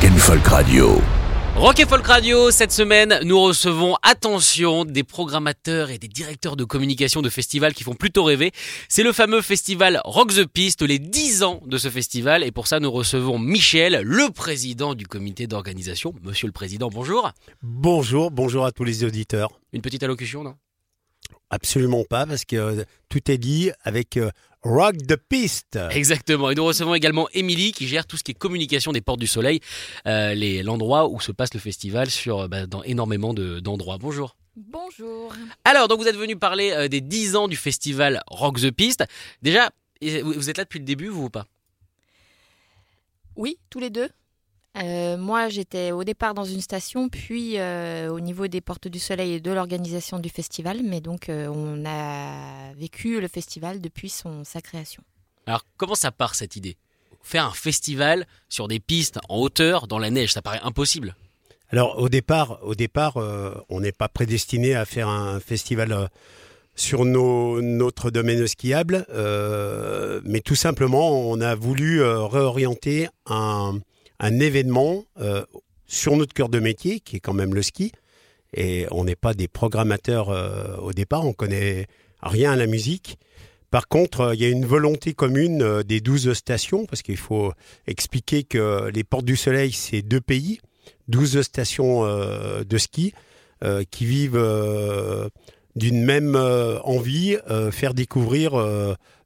Rock'n'Folk 0.00 0.46
Radio. 0.46 0.98
Rock 1.56 1.78
et 1.78 1.84
Folk 1.84 2.06
Radio, 2.06 2.50
cette 2.50 2.72
semaine, 2.72 3.20
nous 3.22 3.38
recevons, 3.38 3.96
attention, 4.02 4.86
des 4.86 5.04
programmateurs 5.04 5.90
et 5.90 5.98
des 5.98 6.08
directeurs 6.08 6.56
de 6.56 6.64
communication 6.64 7.20
de 7.20 7.28
festivals 7.28 7.74
qui 7.74 7.84
font 7.84 7.92
plutôt 7.92 8.24
rêver. 8.24 8.50
C'est 8.88 9.02
le 9.02 9.12
fameux 9.12 9.42
festival 9.42 10.00
Rock 10.06 10.32
the 10.32 10.46
Piste, 10.46 10.80
les 10.80 10.98
10 10.98 11.42
ans 11.42 11.60
de 11.66 11.76
ce 11.76 11.90
festival. 11.90 12.44
Et 12.44 12.50
pour 12.50 12.66
ça, 12.66 12.80
nous 12.80 12.90
recevons 12.90 13.38
Michel, 13.38 14.00
le 14.02 14.30
président 14.30 14.94
du 14.94 15.06
comité 15.06 15.46
d'organisation. 15.46 16.14
Monsieur 16.22 16.46
le 16.46 16.54
président, 16.54 16.88
bonjour. 16.88 17.30
Bonjour, 17.60 18.30
bonjour 18.30 18.64
à 18.64 18.72
tous 18.72 18.84
les 18.84 19.04
auditeurs. 19.04 19.50
Une 19.74 19.82
petite 19.82 20.02
allocution, 20.02 20.42
non? 20.42 20.54
Absolument 21.50 22.04
pas, 22.08 22.24
parce 22.24 22.46
que 22.46 22.56
euh, 22.56 22.84
tout 23.10 23.30
est 23.30 23.36
dit 23.36 23.70
avec 23.82 24.16
euh, 24.16 24.30
Rock 24.62 24.96
the 25.06 25.16
Piste. 25.16 25.78
Exactement. 25.90 26.50
Et 26.50 26.54
nous 26.54 26.64
recevons 26.64 26.94
également 26.94 27.28
Émilie 27.32 27.72
qui 27.72 27.86
gère 27.88 28.06
tout 28.06 28.16
ce 28.16 28.22
qui 28.22 28.32
est 28.32 28.34
communication 28.34 28.92
des 28.92 29.00
Portes 29.00 29.20
du 29.20 29.26
Soleil, 29.26 29.60
euh, 30.06 30.34
les- 30.34 30.62
l'endroit 30.62 31.08
où 31.08 31.20
se 31.20 31.32
passe 31.32 31.54
le 31.54 31.60
festival 31.60 32.10
sur, 32.10 32.40
euh, 32.40 32.48
bah, 32.48 32.66
dans 32.66 32.82
énormément 32.82 33.32
de- 33.32 33.60
d'endroits. 33.60 33.96
Bonjour. 33.98 34.36
Bonjour. 34.56 35.32
Alors, 35.64 35.88
donc 35.88 36.00
vous 36.00 36.08
êtes 36.08 36.16
venu 36.16 36.36
parler 36.36 36.72
euh, 36.72 36.88
des 36.88 37.00
10 37.00 37.36
ans 37.36 37.48
du 37.48 37.56
festival 37.56 38.22
Rock 38.26 38.60
the 38.60 38.70
Piste. 38.70 39.04
Déjà, 39.40 39.70
vous 40.02 40.50
êtes 40.50 40.58
là 40.58 40.64
depuis 40.64 40.78
le 40.80 40.84
début, 40.84 41.08
vous 41.08 41.24
ou 41.24 41.30
pas? 41.30 41.46
Oui, 43.36 43.58
tous 43.70 43.78
les 43.80 43.90
deux. 43.90 44.08
Euh, 44.76 45.16
moi, 45.16 45.48
j'étais 45.48 45.90
au 45.90 46.04
départ 46.04 46.32
dans 46.32 46.44
une 46.44 46.60
station, 46.60 47.08
puis 47.08 47.58
euh, 47.58 48.08
au 48.10 48.20
niveau 48.20 48.46
des 48.46 48.60
Portes 48.60 48.88
du 48.88 49.00
Soleil 49.00 49.34
et 49.34 49.40
de 49.40 49.50
l'organisation 49.50 50.18
du 50.20 50.28
festival. 50.28 50.80
Mais 50.84 51.00
donc, 51.00 51.28
euh, 51.28 51.48
on 51.48 51.84
a 51.84 52.72
vécu 52.74 53.20
le 53.20 53.28
festival 53.28 53.80
depuis 53.80 54.08
son, 54.10 54.44
sa 54.44 54.60
création. 54.60 55.02
Alors, 55.46 55.64
comment 55.76 55.96
ça 55.96 56.12
part 56.12 56.34
cette 56.34 56.54
idée? 56.56 56.76
Faire 57.22 57.46
un 57.46 57.52
festival 57.52 58.26
sur 58.48 58.68
des 58.68 58.78
pistes 58.80 59.18
en 59.28 59.38
hauteur 59.38 59.88
dans 59.88 59.98
la 59.98 60.10
neige, 60.10 60.32
ça 60.32 60.40
paraît 60.40 60.60
impossible? 60.62 61.16
Alors 61.72 61.98
au 61.98 62.08
départ, 62.08 62.58
au 62.62 62.74
départ, 62.74 63.16
euh, 63.18 63.54
on 63.68 63.80
n'est 63.80 63.92
pas 63.92 64.08
prédestiné 64.08 64.74
à 64.74 64.84
faire 64.84 65.08
un 65.08 65.38
festival 65.38 66.08
sur 66.74 67.04
nos- 67.04 67.60
notre 67.62 68.10
domaine 68.10 68.46
skiable, 68.46 69.06
euh, 69.10 70.20
mais 70.24 70.40
tout 70.40 70.56
simplement, 70.56 71.10
on 71.30 71.40
a 71.40 71.54
voulu 71.54 72.02
euh, 72.02 72.24
réorienter 72.24 73.08
un, 73.26 73.78
un 74.20 74.38
événement 74.38 75.04
euh, 75.18 75.44
sur 75.86 76.16
notre 76.16 76.34
cœur 76.34 76.48
de 76.48 76.60
métier, 76.60 77.00
qui 77.00 77.16
est 77.16 77.20
quand 77.20 77.32
même 77.32 77.54
le 77.54 77.62
ski. 77.62 77.90
Et 78.54 78.86
on 78.90 79.04
n'est 79.04 79.16
pas 79.16 79.34
des 79.34 79.48
programmateurs 79.48 80.28
euh, 80.28 80.76
au 80.76 80.92
départ, 80.92 81.26
on 81.26 81.32
connaît 81.32 81.86
rien 82.22 82.52
à 82.52 82.56
la 82.56 82.66
musique. 82.66 83.18
Par 83.70 83.88
contre, 83.88 84.20
euh, 84.20 84.34
il 84.34 84.42
y 84.42 84.44
a 84.44 84.48
une 84.48 84.66
volonté 84.66 85.14
commune 85.14 85.82
des 85.82 86.00
12 86.00 86.34
stations, 86.34 86.86
parce 86.86 87.02
qu'il 87.02 87.16
faut 87.16 87.52
expliquer 87.86 88.44
que 88.44 88.90
les 88.92 89.04
Portes 89.04 89.24
du 89.24 89.36
Soleil, 89.36 89.72
c'est 89.72 90.02
deux 90.02 90.20
pays, 90.20 90.60
12 91.08 91.42
stations 91.42 92.04
de 92.04 92.78
ski 92.78 93.12
qui 93.90 94.06
vivent 94.06 95.30
d'une 95.76 96.04
même 96.04 96.36
envie, 96.36 97.36
faire 97.70 97.94
découvrir 97.94 98.52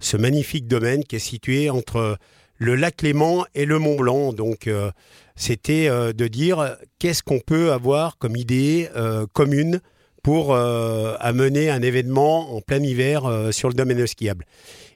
ce 0.00 0.16
magnifique 0.16 0.66
domaine 0.66 1.04
qui 1.04 1.16
est 1.16 1.20
situé 1.20 1.70
entre 1.70 2.19
le 2.56 2.75
lac 2.76 3.03
Léman 3.03 3.44
et 3.54 3.65
le 3.65 3.78
Mont 3.78 3.97
Blanc. 3.97 4.32
Donc, 4.32 4.66
euh, 4.66 4.91
c'était 5.37 5.88
euh, 5.88 6.12
de 6.12 6.26
dire 6.28 6.76
qu'est-ce 6.98 7.22
qu'on 7.22 7.41
peut 7.41 7.72
avoir 7.72 8.19
comme 8.19 8.37
idée 8.37 8.88
euh, 8.97 9.26
commune 9.32 9.81
pour 10.22 10.56
amener 10.56 11.69
un 11.69 11.82
événement 11.82 12.56
en 12.56 12.62
plein 12.62 12.82
hiver 12.82 13.50
sur 13.53 13.69
le 13.69 13.75
domaine 13.75 14.06
skiable. 14.06 14.47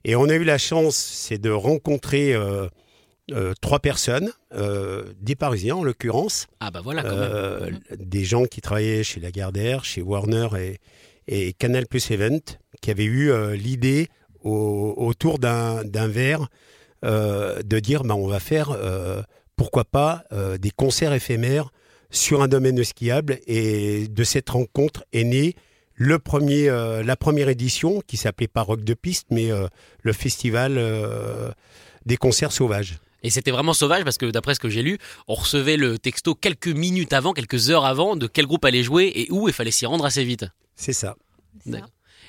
Et 0.06 0.16
on 0.16 0.24
a 0.30 0.34
eu 0.34 0.42
la 0.44 0.56
chance, 0.56 0.96
c'est 0.96 1.36
de 1.36 1.50
rencontrer 1.50 2.32
euh, 2.32 3.52
trois 3.60 3.78
personnes, 3.78 4.32
euh, 4.54 5.04
des 5.20 5.34
Parisiens 5.36 5.76
en 5.76 5.84
l'occurrence, 5.84 6.46
Ah 6.60 6.70
bah 6.70 6.80
voilà, 6.82 7.02
quand 7.02 7.10
euh, 7.12 7.60
même. 7.60 7.80
des 7.98 8.24
gens 8.24 8.44
qui 8.46 8.62
travaillaient 8.62 9.02
chez 9.04 9.20
Lagardère, 9.20 9.84
chez 9.84 10.00
Warner 10.00 10.48
et, 10.58 10.78
et 11.26 11.52
Canal 11.52 11.86
Plus 11.86 12.10
Event, 12.10 12.40
qui 12.80 12.90
avaient 12.90 13.04
eu 13.04 13.30
l'idée 13.54 14.08
au- 14.42 14.94
autour 14.96 15.38
d'un 15.38 15.84
d'un 15.84 16.08
verre 16.08 16.48
de 17.02 17.78
dire 17.78 18.04
bah, 18.04 18.14
on 18.14 18.26
va 18.26 18.40
faire, 18.40 18.70
euh, 18.70 19.22
pourquoi 19.56 19.84
pas, 19.84 20.24
euh, 20.32 20.58
des 20.58 20.70
concerts 20.70 21.12
éphémères 21.12 21.70
sur 22.10 22.42
un 22.42 22.48
domaine 22.48 22.82
skiable. 22.84 23.38
Et 23.46 24.08
de 24.08 24.24
cette 24.24 24.48
rencontre 24.50 25.04
est 25.12 25.24
née 25.24 25.54
le 25.98 26.18
premier, 26.18 26.68
euh, 26.68 27.02
la 27.02 27.16
première 27.16 27.48
édition, 27.48 28.00
qui 28.06 28.16
s'appelait 28.16 28.48
pas 28.48 28.62
Rock 28.62 28.84
de 28.84 28.94
Piste, 28.94 29.26
mais 29.30 29.50
euh, 29.50 29.66
le 30.02 30.12
festival 30.12 30.78
euh, 30.78 31.50
des 32.06 32.16
concerts 32.16 32.52
sauvages. 32.52 32.98
Et 33.24 33.30
c'était 33.30 33.50
vraiment 33.50 33.72
sauvage 33.72 34.04
parce 34.04 34.16
que 34.16 34.26
d'après 34.26 34.54
ce 34.54 34.60
que 34.60 34.68
j'ai 34.68 34.82
lu, 34.82 34.98
on 35.26 35.34
recevait 35.34 35.76
le 35.76 35.98
texto 35.98 36.36
quelques 36.36 36.68
minutes 36.68 37.12
avant, 37.12 37.32
quelques 37.32 37.70
heures 37.70 37.84
avant 37.84 38.14
de 38.14 38.28
quel 38.28 38.46
groupe 38.46 38.64
allait 38.64 38.84
jouer 38.84 39.10
et 39.12 39.26
où, 39.32 39.48
il 39.48 39.54
fallait 39.54 39.72
s'y 39.72 39.86
rendre 39.86 40.04
assez 40.04 40.22
vite. 40.22 40.46
C'est 40.76 40.92
ça. 40.92 41.16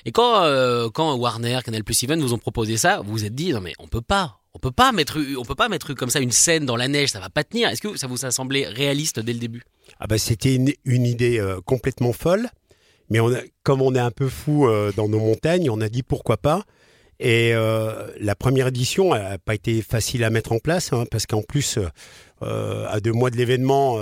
Et 0.04 0.10
quand, 0.10 0.42
euh, 0.42 0.88
quand 0.90 1.14
Warner, 1.14 1.60
Canal 1.64 1.84
Plus 1.84 2.02
Event 2.02 2.18
vous 2.18 2.34
ont 2.34 2.38
proposé 2.38 2.76
ça, 2.76 3.02
vous 3.02 3.12
vous 3.12 3.24
êtes 3.24 3.34
dit 3.36 3.52
non 3.52 3.60
mais 3.60 3.74
on 3.78 3.86
peut 3.86 4.00
pas, 4.00 4.39
peut 4.60 4.70
pas 4.70 4.92
mettre, 4.92 5.18
on 5.38 5.44
peut 5.44 5.54
pas 5.54 5.68
mettre 5.68 5.94
comme 5.94 6.10
ça 6.10 6.20
une 6.20 6.30
scène 6.30 6.66
dans 6.66 6.76
la 6.76 6.88
neige, 6.88 7.10
ça 7.10 7.20
va 7.20 7.28
pas 7.28 7.44
tenir. 7.44 7.68
Est-ce 7.68 7.82
que 7.82 7.96
ça 7.96 8.06
vous 8.06 8.24
a 8.24 8.30
semblé 8.30 8.66
réaliste 8.66 9.20
dès 9.20 9.32
le 9.32 9.38
début? 9.38 9.62
Ah 9.98 10.06
bah, 10.06 10.18
c'était 10.18 10.54
une, 10.54 11.06
idée 11.06 11.38
euh, 11.38 11.60
complètement 11.64 12.12
folle, 12.12 12.48
mais 13.08 13.18
comme 13.62 13.82
on 13.82 13.94
est 13.94 14.00
un 14.00 14.10
peu 14.10 14.28
fou 14.28 14.66
euh, 14.66 14.92
dans 14.96 15.08
nos 15.08 15.18
montagnes, 15.18 15.68
on 15.70 15.80
a 15.80 15.88
dit 15.88 16.02
pourquoi 16.02 16.36
pas. 16.36 16.64
Et 17.18 17.52
euh, 17.54 18.08
la 18.18 18.34
première 18.34 18.68
édition 18.68 19.14
n'a 19.14 19.38
pas 19.38 19.54
été 19.54 19.82
facile 19.82 20.24
à 20.24 20.30
mettre 20.30 20.52
en 20.52 20.58
place, 20.58 20.92
hein, 20.92 21.04
parce 21.10 21.26
qu'en 21.26 21.42
plus, 21.42 21.78
à 22.40 23.00
deux 23.00 23.12
mois 23.12 23.30
de 23.30 23.36
l'événement, 23.36 23.98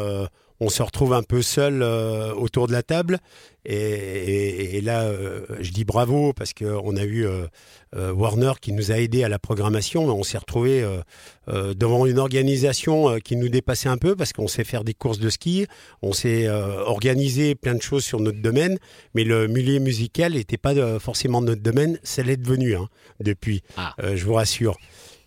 on 0.60 0.68
se 0.68 0.82
retrouve 0.82 1.12
un 1.12 1.22
peu 1.22 1.40
seul 1.42 1.82
euh, 1.82 2.32
autour 2.34 2.66
de 2.66 2.72
la 2.72 2.82
table. 2.82 3.18
Et, 3.64 3.74
et- 3.76 4.76
et 4.76 4.80
là, 4.80 5.02
euh, 5.04 5.42
je 5.60 5.70
dis 5.72 5.84
bravo, 5.84 6.32
parce 6.32 6.54
qu'on 6.54 6.96
a 6.96 7.04
eu 7.04 7.26
euh, 7.26 7.46
euh, 7.94 8.12
Warner 8.12 8.52
qui 8.60 8.72
nous 8.72 8.90
a 8.92 8.96
aidés 8.98 9.24
à 9.24 9.28
la 9.28 9.38
programmation, 9.38 10.06
mais 10.06 10.12
on 10.12 10.22
s'est 10.22 10.38
retrouvé 10.38 10.82
euh, 10.82 11.00
euh, 11.48 11.74
devant 11.74 12.06
une 12.06 12.18
organisation 12.18 13.18
qui 13.20 13.36
nous 13.36 13.48
dépassait 13.48 13.88
un 13.88 13.98
peu, 13.98 14.16
parce 14.16 14.32
qu'on 14.32 14.48
sait 14.48 14.64
faire 14.64 14.84
des 14.84 14.94
courses 14.94 15.18
de 15.18 15.28
ski, 15.28 15.66
on 16.02 16.12
s'est 16.12 16.46
euh, 16.46 16.82
organisé 16.84 17.54
plein 17.54 17.74
de 17.74 17.82
choses 17.82 18.04
sur 18.04 18.20
notre 18.20 18.40
domaine, 18.40 18.78
mais 19.14 19.24
le 19.24 19.48
milieu 19.48 19.78
musical 19.80 20.32
n'était 20.32 20.56
pas 20.58 20.98
forcément 20.98 21.40
notre 21.42 21.62
domaine, 21.62 21.98
ça 22.02 22.22
l'est 22.22 22.36
devenu 22.38 22.74
hein, 22.74 22.88
depuis, 23.20 23.62
Ah. 23.76 23.94
euh, 24.02 24.16
je 24.16 24.24
vous 24.24 24.34
rassure. 24.34 24.78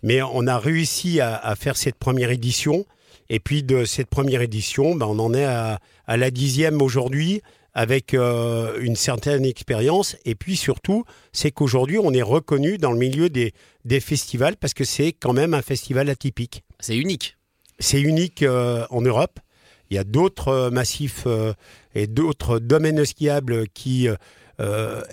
Mais 0.02 0.20
on 0.20 0.46
a 0.48 0.58
réussi 0.58 1.20
à, 1.20 1.36
à 1.36 1.54
faire 1.54 1.76
cette 1.76 1.94
première 1.96 2.30
édition, 2.30 2.84
et 3.32 3.40
puis 3.40 3.62
de 3.62 3.86
cette 3.86 4.08
première 4.08 4.42
édition, 4.42 4.94
ben, 4.94 5.06
on 5.06 5.18
en 5.18 5.32
est 5.32 5.46
à, 5.46 5.80
à 6.06 6.16
la 6.18 6.30
dixième 6.30 6.82
aujourd'hui, 6.82 7.40
avec 7.72 8.12
euh, 8.12 8.78
une 8.78 8.94
certaine 8.94 9.46
expérience, 9.46 10.16
et 10.26 10.34
puis 10.34 10.54
surtout, 10.54 11.04
c'est 11.32 11.50
qu'aujourd'hui, 11.50 11.98
on 11.98 12.12
est 12.12 12.20
reconnu 12.20 12.76
dans 12.76 12.92
le 12.92 12.98
milieu 12.98 13.30
des, 13.30 13.54
des 13.86 14.00
festivals, 14.00 14.56
parce 14.56 14.74
que 14.74 14.84
c'est 14.84 15.14
quand 15.14 15.32
même 15.32 15.54
un 15.54 15.62
festival 15.62 16.10
atypique. 16.10 16.62
C'est 16.78 16.94
unique. 16.94 17.38
C'est 17.78 18.02
unique 18.02 18.42
euh, 18.42 18.84
en 18.90 19.00
Europe. 19.00 19.40
Il 19.88 19.94
y 19.94 19.98
a 19.98 20.04
d'autres 20.04 20.48
euh, 20.48 20.70
massifs 20.70 21.24
euh, 21.24 21.54
et 21.94 22.06
d'autres 22.06 22.58
domaines 22.58 23.02
skiables 23.04 23.66
qui 23.68 24.08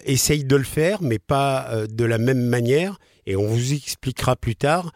essayent 0.05 0.43
de 0.43 0.55
le 0.55 0.63
faire, 0.63 1.01
mais 1.01 1.17
pas 1.17 1.87
de 1.89 2.05
la 2.05 2.19
même 2.19 2.41
manière. 2.41 2.99
Et 3.25 3.35
on 3.35 3.47
vous 3.47 3.73
expliquera 3.73 4.35
plus 4.35 4.55
tard 4.55 4.91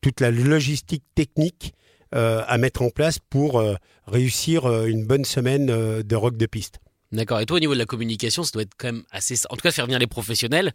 toute 0.00 0.20
la 0.20 0.30
logistique 0.30 1.04
technique 1.14 1.74
à 2.12 2.58
mettre 2.58 2.82
en 2.82 2.90
place 2.90 3.18
pour 3.18 3.58
euh, 3.60 3.74
réussir 4.06 4.66
euh, 4.66 4.86
une 4.86 5.06
bonne 5.06 5.24
semaine 5.24 5.70
euh, 5.70 6.02
de 6.02 6.16
rock 6.16 6.36
de 6.36 6.46
piste. 6.46 6.80
D'accord. 7.12 7.40
Et 7.40 7.46
toi, 7.46 7.56
au 7.56 7.60
niveau 7.60 7.74
de 7.74 7.78
la 7.78 7.86
communication, 7.86 8.42
ça 8.44 8.52
doit 8.52 8.62
être 8.62 8.74
quand 8.78 8.88
même 8.92 9.02
assez. 9.10 9.34
En 9.50 9.56
tout 9.56 9.62
cas, 9.62 9.72
faire 9.72 9.86
venir 9.86 9.98
les 9.98 10.06
professionnels, 10.06 10.72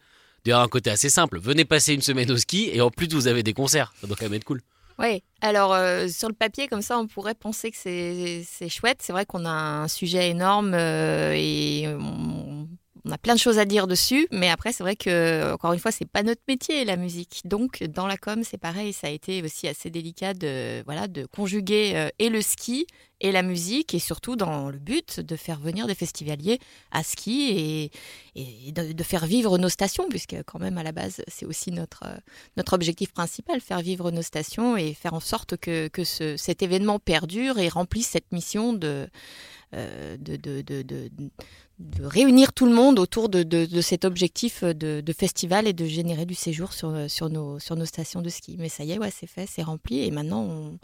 a 0.51 0.61
un 0.61 0.67
côté 0.67 0.89
assez 0.89 1.09
simple. 1.09 1.39
Venez 1.39 1.65
passer 1.65 1.93
une 1.93 2.01
semaine 2.01 2.29
au 2.31 2.37
ski 2.37 2.69
et 2.73 2.81
en 2.81 2.89
plus, 2.91 3.07
vous 3.07 3.27
avez 3.27 3.41
des 3.43 3.53
concerts. 3.53 3.93
Ça 4.01 4.07
doit 4.07 4.15
quand 4.15 4.25
même 4.25 4.33
être 4.33 4.43
cool. 4.43 4.61
Oui, 4.97 5.23
alors 5.41 5.73
euh, 5.73 6.07
sur 6.07 6.29
le 6.29 6.33
papier, 6.35 6.67
comme 6.67 6.81
ça, 6.81 6.97
on 6.97 7.07
pourrait 7.07 7.35
penser 7.35 7.69
que 7.71 7.77
c'est 7.77 8.43
c'est 8.49 8.69
chouette. 8.69 8.99
C'est 9.01 9.11
vrai 9.11 9.25
qu'on 9.25 9.45
a 9.45 9.49
un 9.49 9.87
sujet 9.89 10.29
énorme 10.29 10.73
euh, 10.73 11.33
et 11.35 11.85
on- 11.87 12.67
on 13.05 13.11
a 13.11 13.17
plein 13.17 13.35
de 13.35 13.39
choses 13.39 13.59
à 13.59 13.65
dire 13.65 13.87
dessus, 13.87 14.27
mais 14.31 14.49
après 14.49 14.73
c'est 14.73 14.83
vrai 14.83 14.95
que 14.95 15.53
encore 15.53 15.73
une 15.73 15.79
fois 15.79 15.91
c'est 15.91 16.09
pas 16.09 16.23
notre 16.23 16.41
métier 16.47 16.83
la 16.85 16.97
musique. 16.97 17.41
Donc 17.45 17.83
dans 17.83 18.07
la 18.07 18.17
com 18.17 18.43
c'est 18.43 18.57
pareil, 18.57 18.93
ça 18.93 19.07
a 19.07 19.09
été 19.11 19.43
aussi 19.43 19.67
assez 19.67 19.89
délicat 19.89 20.33
de 20.33 20.83
voilà 20.85 21.07
de 21.07 21.25
conjuguer 21.25 21.93
euh, 21.95 22.09
et 22.19 22.29
le 22.29 22.41
ski 22.41 22.87
et 23.21 23.31
la 23.31 23.41
musique 23.41 23.93
et 23.93 23.99
surtout 23.99 24.35
dans 24.35 24.69
le 24.69 24.77
but 24.77 25.19
de 25.19 25.35
faire 25.35 25.59
venir 25.59 25.87
des 25.87 25.95
festivaliers 25.95 26.59
à 26.91 27.03
ski 27.03 27.91
et, 28.35 28.71
de, 28.71 29.03
faire 29.03 29.25
vivre 29.25 29.57
nos 29.57 29.69
stations 29.69 30.07
puisque 30.09 30.35
quand 30.45 30.59
même 30.59 30.77
à 30.77 30.83
la 30.83 30.91
base 30.91 31.21
c'est 31.27 31.45
aussi 31.45 31.71
notre 31.71 32.03
euh, 32.05 32.17
notre 32.57 32.73
objectif 32.73 33.13
principal 33.13 33.61
faire 33.61 33.81
vivre 33.81 34.11
nos 34.11 34.21
stations 34.21 34.75
et 34.75 34.93
faire 34.93 35.13
en 35.13 35.19
sorte 35.19 35.55
que, 35.57 35.87
que 35.87 36.03
ce, 36.03 36.35
cet 36.35 36.61
événement 36.61 36.99
perdure 36.99 37.57
et 37.57 37.69
remplisse 37.69 38.07
cette 38.09 38.31
mission 38.31 38.73
de 38.73 39.07
euh, 39.73 40.17
de, 40.17 40.35
de, 40.35 40.61
de, 40.61 40.83
de, 40.83 42.05
réunir 42.05 42.53
tout 42.53 42.65
le 42.65 42.73
monde 42.73 42.99
autour 42.99 43.27
de, 43.27 43.81
cet 43.81 44.05
objectif 44.05 44.63
de 44.63 45.13
festival 45.13 45.67
et 45.67 45.73
de 45.73 45.85
générer 45.85 46.25
du 46.25 46.35
séjour 46.35 46.71
sur, 46.71 47.09
sur, 47.09 47.29
nos, 47.29 47.59
sur 47.59 47.75
nos 47.75 47.85
stations 47.85 48.21
de 48.21 48.29
ski. 48.29 48.55
Mais 48.57 48.69
ça 48.69 48.85
y 48.85 48.93
est, 48.93 48.99
ouais, 48.99 49.11
c'est 49.11 49.27
fait, 49.27 49.47
c'est 49.47 49.63
rempli 49.63 50.05
et 50.05 50.11
maintenant 50.11 50.43
on, 50.43 50.79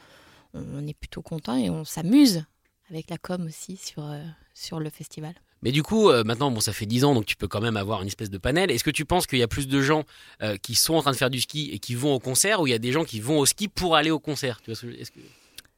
on 0.54 0.88
est 0.88 0.94
plutôt 0.94 1.22
content 1.22 1.56
et 1.56 1.70
on 1.70 1.86
s'amuse 1.86 2.44
avec 2.92 3.10
la 3.10 3.18
com 3.18 3.46
aussi 3.48 3.78
sur, 3.78 4.04
euh, 4.04 4.22
sur 4.54 4.80
le 4.80 4.90
festival. 4.90 5.34
Mais 5.64 5.72
du 5.72 5.84
coup, 5.84 6.10
euh, 6.10 6.24
maintenant, 6.24 6.50
bon, 6.50 6.60
ça 6.60 6.74
fait 6.74 6.88
10 6.88 7.06
ans, 7.06 7.14
donc 7.14 7.26
tu 7.26 7.36
peux 7.36 7.48
quand 7.48 7.62
même 7.62 7.78
avoir 7.78 8.02
une 8.02 8.08
espèce 8.08 8.32
de 8.32 8.38
panel. 8.38 8.72
Est-ce 8.72 8.84
que 8.84 8.90
tu 8.90 9.06
penses 9.06 9.28
qu'il 9.28 9.40
y 9.40 9.44
a 9.44 9.48
plus 9.48 9.68
de 9.68 9.82
gens 9.82 10.04
euh, 10.42 10.58
qui 10.58 10.74
sont 10.74 10.96
en 10.96 11.02
train 11.02 11.12
de 11.12 11.18
faire 11.18 11.30
du 11.30 11.40
ski 11.40 11.70
et 11.72 11.80
qui 11.80 11.94
vont 11.94 12.14
au 12.14 12.20
concert, 12.20 12.62
ou 12.62 12.68
il 12.68 12.72
y 12.72 12.74
a 12.74 12.80
des 12.80 12.92
gens 12.92 13.04
qui 13.04 13.20
vont 13.20 13.38
au 13.40 13.46
ski 13.46 13.68
pour 13.68 13.96
aller 13.96 14.10
au 14.10 14.20
concert? 14.20 14.60
Tu 14.62 14.72
vois, 14.72 14.76
ce 14.76 14.88
que 14.88 15.20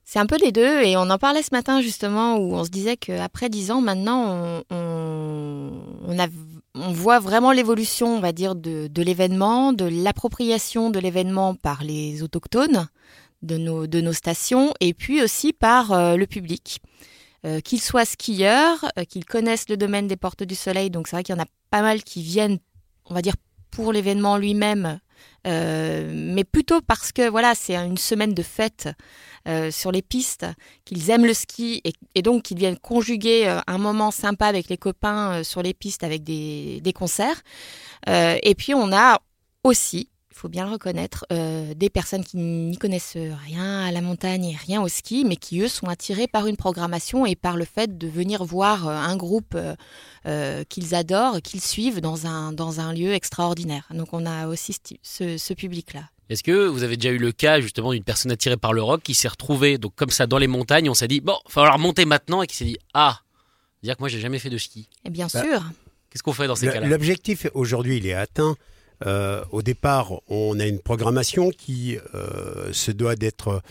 C'est 0.05 0.19
un 0.19 0.25
peu 0.25 0.37
les 0.37 0.53
deux 0.53 0.81
et 0.83 0.95
on 0.95 1.09
en 1.09 1.17
parlait 1.17 1.43
ce 1.43 1.49
matin 1.51 1.81
justement 1.81 2.37
où 2.37 2.55
on 2.55 2.63
se 2.63 2.69
disait 2.69 2.95
qu'après 2.95 3.49
10 3.49 3.71
ans 3.71 3.81
maintenant 3.81 4.63
on, 4.69 4.75
on, 4.75 5.71
on 6.07 6.19
a, 6.19 6.27
on 6.75 6.91
voit 6.93 7.19
vraiment 7.19 7.51
l'évolution 7.51 8.17
on 8.17 8.19
va 8.19 8.31
dire 8.31 8.55
de, 8.55 8.87
de 8.87 9.01
l'événement, 9.01 9.73
de 9.73 9.85
l'appropriation 9.85 10.91
de 10.91 10.99
l'événement 10.99 11.55
par 11.55 11.83
les 11.83 12.23
autochtones 12.23 12.87
de 13.43 13.57
nos, 13.57 13.85
de 13.85 14.01
nos 14.01 14.13
stations 14.13 14.73
et 14.79 14.93
puis 14.93 15.21
aussi 15.21 15.53
par 15.53 15.91
euh, 15.91 16.15
le 16.15 16.25
public. 16.25 16.79
Euh, 17.45 17.59
qu'ils 17.59 17.81
soient 17.81 18.05
skieurs, 18.05 18.85
euh, 18.97 19.03
qu'ils 19.03 19.25
connaissent 19.25 19.67
le 19.67 19.75
domaine 19.75 20.07
des 20.07 20.15
Portes 20.15 20.43
du 20.43 20.55
Soleil, 20.55 20.89
donc 20.89 21.07
c'est 21.07 21.17
vrai 21.17 21.23
qu'il 21.23 21.35
y 21.35 21.37
en 21.37 21.41
a 21.41 21.47
pas 21.69 21.81
mal 21.81 22.01
qui 22.01 22.23
viennent, 22.23 22.57
on 23.05 23.13
va 23.13 23.21
dire, 23.21 23.35
pour 23.69 23.91
l'événement 23.91 24.37
lui-même, 24.37 24.99
mais 25.45 26.43
plutôt 26.43 26.79
parce 26.81 27.11
que 27.11 27.27
voilà, 27.27 27.55
c'est 27.55 27.75
une 27.75 27.97
semaine 27.97 28.33
de 28.33 28.43
fête 28.43 28.89
sur 29.71 29.91
les 29.91 30.03
pistes, 30.03 30.45
qu'ils 30.85 31.09
aiment 31.09 31.25
le 31.25 31.33
ski 31.33 31.81
et, 31.83 31.93
et 32.13 32.21
donc 32.21 32.43
qu'ils 32.43 32.57
viennent 32.59 32.77
conjuguer 32.77 33.47
un 33.65 33.77
moment 33.79 34.11
sympa 34.11 34.45
avec 34.45 34.69
les 34.69 34.77
copains 34.77 35.43
sur 35.43 35.63
les 35.63 35.73
pistes 35.73 36.03
avec 36.03 36.23
des, 36.23 36.81
des 36.81 36.93
concerts. 36.93 37.41
Et 38.07 38.53
puis 38.55 38.75
on 38.75 38.93
a 38.93 39.19
aussi, 39.63 40.09
il 40.35 40.39
faut 40.39 40.49
bien 40.49 40.65
le 40.65 40.71
reconnaître, 40.71 41.25
euh, 41.31 41.73
des 41.75 41.89
personnes 41.91 42.23
qui 42.23 42.37
n'y 42.37 42.77
connaissent 42.77 43.15
rien 43.15 43.81
à 43.81 43.91
la 43.91 44.01
montagne 44.01 44.45
et 44.45 44.55
rien 44.55 44.81
au 44.81 44.87
ski, 44.87 45.25
mais 45.25 45.35
qui 45.35 45.61
eux 45.61 45.67
sont 45.67 45.87
attirés 45.87 46.27
par 46.27 46.47
une 46.47 46.57
programmation 46.57 47.25
et 47.25 47.35
par 47.35 47.55
le 47.55 47.65
fait 47.65 47.99
de 47.99 48.07
venir 48.07 48.43
voir 48.43 48.87
euh, 48.87 48.95
un 48.95 49.15
groupe 49.15 49.55
euh, 50.25 50.63
qu'ils 50.69 50.95
adorent, 50.95 51.39
qu'ils 51.41 51.61
suivent 51.61 52.01
dans 52.01 52.25
un, 52.25 52.51
dans 52.51 52.79
un 52.79 52.93
lieu 52.93 53.13
extraordinaire. 53.13 53.87
Donc 53.91 54.09
on 54.11 54.25
a 54.25 54.47
aussi 54.47 54.75
ce, 55.03 55.53
public-là. 55.53 56.09
Est-ce 56.29 56.41
que 56.41 56.65
vous 56.65 56.81
avez 56.81 56.97
déjà 56.97 57.13
eu 57.13 57.19
le 57.19 57.31
cas 57.31 57.61
justement 57.61 57.91
d'une 57.91 58.03
personne 58.03 58.31
attirée 58.31 58.57
par 58.57 58.73
le 58.73 58.81
rock 58.81 59.03
qui 59.03 59.13
s'est 59.13 59.27
retrouvée 59.27 59.77
donc 59.77 59.93
comme 59.95 60.09
ça 60.09 60.25
dans 60.25 60.39
les 60.39 60.47
montagnes 60.47 60.89
On 60.89 60.95
s'est 60.95 61.07
dit 61.07 61.21
bon, 61.21 61.37
il 61.45 61.49
va 61.49 61.61
falloir 61.61 61.77
monter 61.77 62.05
maintenant 62.05 62.41
et 62.41 62.47
qui 62.47 62.55
s'est 62.55 62.65
dit 62.65 62.77
ah, 62.95 63.19
dire 63.83 63.95
que 63.95 64.01
moi 64.01 64.09
j'ai 64.09 64.19
jamais 64.19 64.39
fait 64.39 64.49
de 64.49 64.57
ski. 64.57 64.89
Et 65.05 65.11
bien 65.11 65.27
Bah, 65.31 65.43
sûr, 65.43 65.63
Qu'est-ce 66.09 66.23
qu'on 66.23 66.33
fait 66.33 66.47
dans 66.47 66.55
ces 66.55 66.67
cas-là? 66.67 66.87
L'objectif 66.87 67.47
aujourd'hui, 67.53 67.97
il 67.97 68.07
est 68.07 68.13
atteint. 68.13 68.55
Euh, 69.05 69.43
au 69.51 69.61
départ, 69.61 70.13
on 70.27 70.59
a 70.59 70.65
une 70.65 70.79
programmation 70.79 71.49
qui 71.49 71.97
euh, 72.13 72.71
se 72.71 72.91
doit 72.91 73.15
d'être 73.15 73.61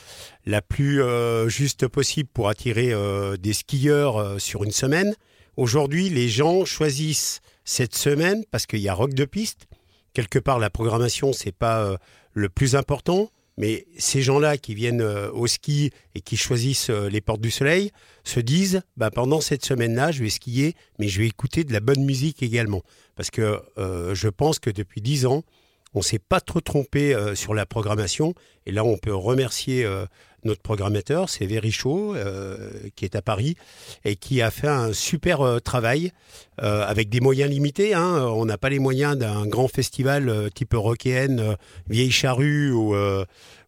la 0.47 0.63
plus 0.63 1.03
euh, 1.03 1.49
juste 1.49 1.87
possible 1.89 2.29
pour 2.33 2.49
attirer 2.49 2.93
euh, 2.93 3.37
des 3.37 3.53
skieurs 3.53 4.19
euh, 4.19 4.39
sur 4.39 4.65
une 4.65 4.73
semaine. 4.73 5.15
Aujourd'hui, 5.57 6.09
les 6.09 6.29
gens 6.29 6.65
choisissent 6.65 7.41
cette 7.65 7.95
semaine 7.95 8.45
parce 8.51 8.67
qu'il 8.67 8.81
y 8.81 8.89
a 8.89 8.95
rock 8.95 9.15
de 9.15 9.25
piste. 9.25 9.67
Quelque 10.13 10.39
part, 10.39 10.59
la 10.59 10.71
programmation, 10.71 11.33
c'est 11.33 11.53
pas 11.53 11.83
euh, 11.85 11.97
le 12.35 12.49
plus 12.49 12.77
important, 12.77 13.31
mais 13.59 13.87
ces 13.99 14.23
gens-là 14.23 14.57
qui 14.57 14.75
viennent 14.75 15.03
euh, 15.03 15.31
au 15.33 15.47
ski 15.47 15.91
et 16.15 16.21
qui 16.21 16.37
choisissent 16.37 16.91
euh, 16.91 17.09
les 17.09 17.21
portes 17.21 17.41
du 17.41 17.51
soleil 17.51 17.91
se 18.25 18.41
disent, 18.41 18.83
bah, 18.97 19.11
pendant 19.11 19.41
cette 19.41 19.65
semaine-là, 19.65 20.11
je 20.11 20.23
vais 20.23 20.31
skier, 20.31 20.75
mais 20.99 21.09
je 21.09 21.21
vais 21.21 21.27
écouter 21.27 21.65
de 21.65 21.73
la 21.73 21.81
bonne 21.81 22.05
musique 22.05 22.43
également. 22.43 22.83
Parce 23.17 23.31
que 23.31 23.61
euh, 23.79 24.15
je 24.15 24.29
pense 24.29 24.59
que 24.59 24.71
depuis 24.71 25.01
dix 25.01 25.27
ans, 25.27 25.43
on 25.95 26.03
s'est 26.03 26.19
pas 26.19 26.41
trop 26.41 26.61
trompé 26.61 27.15
euh, 27.15 27.35
sur 27.35 27.55
la 27.55 27.67
programmation. 27.67 28.35
Et 28.67 28.73
là, 28.73 28.85
on 28.85 28.97
peut 28.97 29.15
remercier 29.15 29.85
euh, 29.85 30.07
notre 30.45 30.63
programmateur, 30.63 31.29
c'est 31.29 31.47
Verichaud, 31.47 32.15
euh, 32.15 32.71
qui 32.97 33.05
est 33.05 33.15
à 33.15 33.23
Paris, 33.23 33.57
et 34.05 34.17
qui 34.17 34.43
a 34.43 34.51
fait 34.51 34.69
un 34.69 34.93
super 34.93 35.41
euh, 35.41 35.59
travail 35.59 36.13
euh, 36.63 36.85
avec 36.87 37.09
des 37.09 37.21
moyens 37.21 37.51
limités. 37.51 37.95
Hein. 37.95 38.27
On 38.27 38.45
n'a 38.45 38.59
pas 38.59 38.71
les 38.71 38.79
moyens 38.79 39.17
d'un 39.17 39.47
grand 39.47 39.69
festival 39.69 40.29
euh, 40.29 40.49
type 40.49 40.75
Rockéenne, 40.75 41.41
euh, 41.41 41.55
Vieille 41.89 42.11
Charrue 42.11 42.73
ou, 42.73 42.95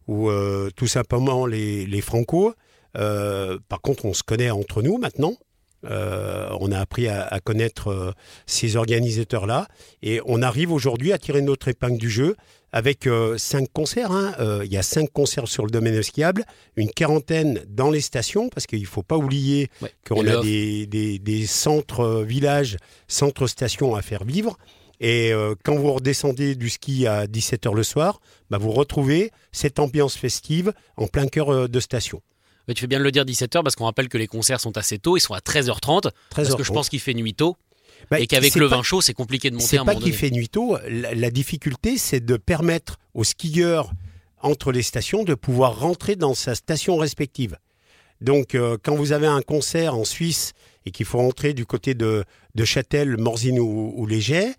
ou 0.07 0.31
tout 0.75 0.87
simplement 0.87 1.45
les, 1.45 1.85
les 1.85 2.01
Franco. 2.01 2.53
Par 2.93 3.81
contre, 3.81 4.05
on 4.05 4.13
se 4.13 4.23
connaît 4.23 4.51
entre 4.51 4.81
nous 4.81 4.97
maintenant. 4.97 5.35
Euh, 5.89 6.49
on 6.59 6.71
a 6.71 6.79
appris 6.79 7.07
à, 7.07 7.23
à 7.25 7.39
connaître 7.39 7.89
euh, 7.89 8.11
ces 8.45 8.75
organisateurs-là 8.75 9.67
et 10.01 10.19
on 10.25 10.41
arrive 10.41 10.71
aujourd'hui 10.71 11.13
à 11.13 11.17
tirer 11.17 11.41
notre 11.41 11.67
épingle 11.67 11.97
du 11.97 12.09
jeu 12.09 12.35
avec 12.71 13.07
euh, 13.07 13.37
cinq 13.37 13.67
concerts. 13.71 14.11
hein. 14.11 14.33
Euh, 14.39 14.63
Il 14.65 14.71
y 14.73 14.77
a 14.77 14.83
cinq 14.83 15.09
concerts 15.11 15.47
sur 15.47 15.63
le 15.65 15.71
domaine 15.71 16.01
skiable, 16.03 16.43
une 16.75 16.89
quarantaine 16.89 17.63
dans 17.69 17.89
les 17.89 18.01
stations 18.01 18.49
parce 18.49 18.65
qu'il 18.67 18.81
ne 18.81 18.85
faut 18.85 19.03
pas 19.03 19.17
oublier 19.17 19.69
Ouais. 19.81 19.91
qu'on 20.07 20.25
a 20.27 20.41
des, 20.41 20.85
des- 20.87 21.19
des 21.19 21.45
centres 21.45 22.01
euh, 22.01 22.23
villages, 22.23 22.77
centres 23.07 23.47
stations 23.47 23.95
à 23.95 24.01
faire 24.01 24.23
vivre. 24.25 24.57
Et 25.01 25.33
euh, 25.33 25.55
quand 25.63 25.75
vous 25.75 25.91
redescendez 25.93 26.55
du 26.55 26.69
ski 26.69 27.05
à 27.05 27.27
17h 27.27 27.73
le 27.75 27.83
soir, 27.83 28.19
bah, 28.49 28.57
vous 28.57 28.71
retrouvez 28.71 29.31
cette 29.51 29.79
ambiance 29.79 30.15
festive 30.17 30.71
en 30.97 31.07
plein 31.07 31.27
cœur 31.27 31.67
de 31.69 31.79
station. 31.81 32.21
Mais 32.67 32.73
tu 32.73 32.81
fais 32.81 32.87
bien 32.87 32.99
de 32.99 33.03
le 33.03 33.11
dire 33.11 33.25
17h 33.25 33.63
parce 33.63 33.75
qu'on 33.75 33.85
rappelle 33.85 34.09
que 34.09 34.17
les 34.17 34.27
concerts 34.27 34.59
sont 34.59 34.75
assez 34.77 34.97
tôt, 34.99 35.17
ils 35.17 35.21
sont 35.21 35.33
à 35.33 35.39
13h30 35.39 36.09
parce 36.35 36.55
que 36.55 36.63
je 36.63 36.69
13h30. 36.69 36.73
pense 36.73 36.89
qu'il 36.89 36.99
fait 36.99 37.13
nuit 37.13 37.33
tôt 37.33 37.57
Bah, 38.09 38.19
et 38.19 38.27
qu'avec 38.27 38.55
le 38.55 38.67
pas- 38.69 38.77
vin 38.77 38.83
chaud 38.83 39.01
c'est 39.01 39.13
compliqué 39.13 39.49
de 39.49 39.55
monter 39.55 39.67
C'est 39.67 39.83
pas 39.85 39.95
qu'il 39.95 40.13
fait 40.13 40.31
nuit 40.31 40.49
tôt. 40.49 40.77
La, 40.89 41.13
la 41.13 41.29
difficulté, 41.31 41.97
c'est 41.97 42.23
de 42.25 42.37
permettre 42.37 42.97
aux 43.13 43.23
skieurs 43.23 43.91
entre 44.41 44.71
les 44.71 44.81
stations 44.83 45.23
de 45.23 45.33
pouvoir 45.35 45.79
rentrer 45.79 46.15
dans 46.15 46.33
sa 46.33 46.55
station 46.55 46.97
respective. 46.97 47.57
Donc, 48.21 48.55
euh, 48.55 48.77
quand 48.81 48.95
vous 48.95 49.11
avez 49.11 49.27
un 49.27 49.41
concert 49.41 49.95
en 49.95 50.05
Suisse 50.05 50.53
et 50.85 50.91
qu'il 50.91 51.05
faut 51.05 51.17
rentrer 51.17 51.53
du 51.53 51.65
côté 51.65 51.95
de, 51.95 52.23
de 52.55 52.65
Châtel, 52.65 53.17
Morzine 53.17 53.59
ou, 53.59 53.93
ou 53.95 54.05
Léger, 54.05 54.53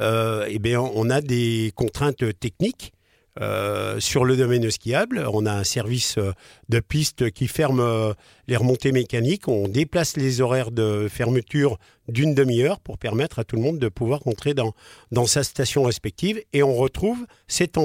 euh, 0.00 0.46
eh 0.48 0.58
bien, 0.58 0.80
on 0.80 1.10
a 1.10 1.20
des 1.20 1.72
contraintes 1.74 2.24
techniques. 2.40 2.92
Euh, 3.40 3.98
sur 3.98 4.24
le 4.24 4.36
domaine 4.36 4.70
skiable, 4.70 5.26
on 5.32 5.46
a 5.46 5.52
un 5.52 5.64
service 5.64 6.18
euh, 6.18 6.32
de 6.68 6.80
piste 6.80 7.30
qui 7.30 7.48
ferme 7.48 7.80
euh, 7.80 8.12
les 8.46 8.56
remontées 8.56 8.92
mécaniques. 8.92 9.48
On 9.48 9.68
déplace 9.68 10.18
les 10.18 10.42
horaires 10.42 10.70
de 10.70 11.08
fermeture 11.10 11.78
d'une 12.08 12.34
demi-heure 12.34 12.80
pour 12.80 12.98
permettre 12.98 13.38
à 13.38 13.44
tout 13.44 13.56
le 13.56 13.62
monde 13.62 13.78
de 13.78 13.88
pouvoir 13.88 14.20
rentrer 14.20 14.52
dans, 14.52 14.74
dans 15.12 15.26
sa 15.26 15.44
station 15.44 15.84
respective 15.84 16.42
et 16.52 16.62
on 16.62 16.74
retrouve 16.74 17.26
cette, 17.48 17.78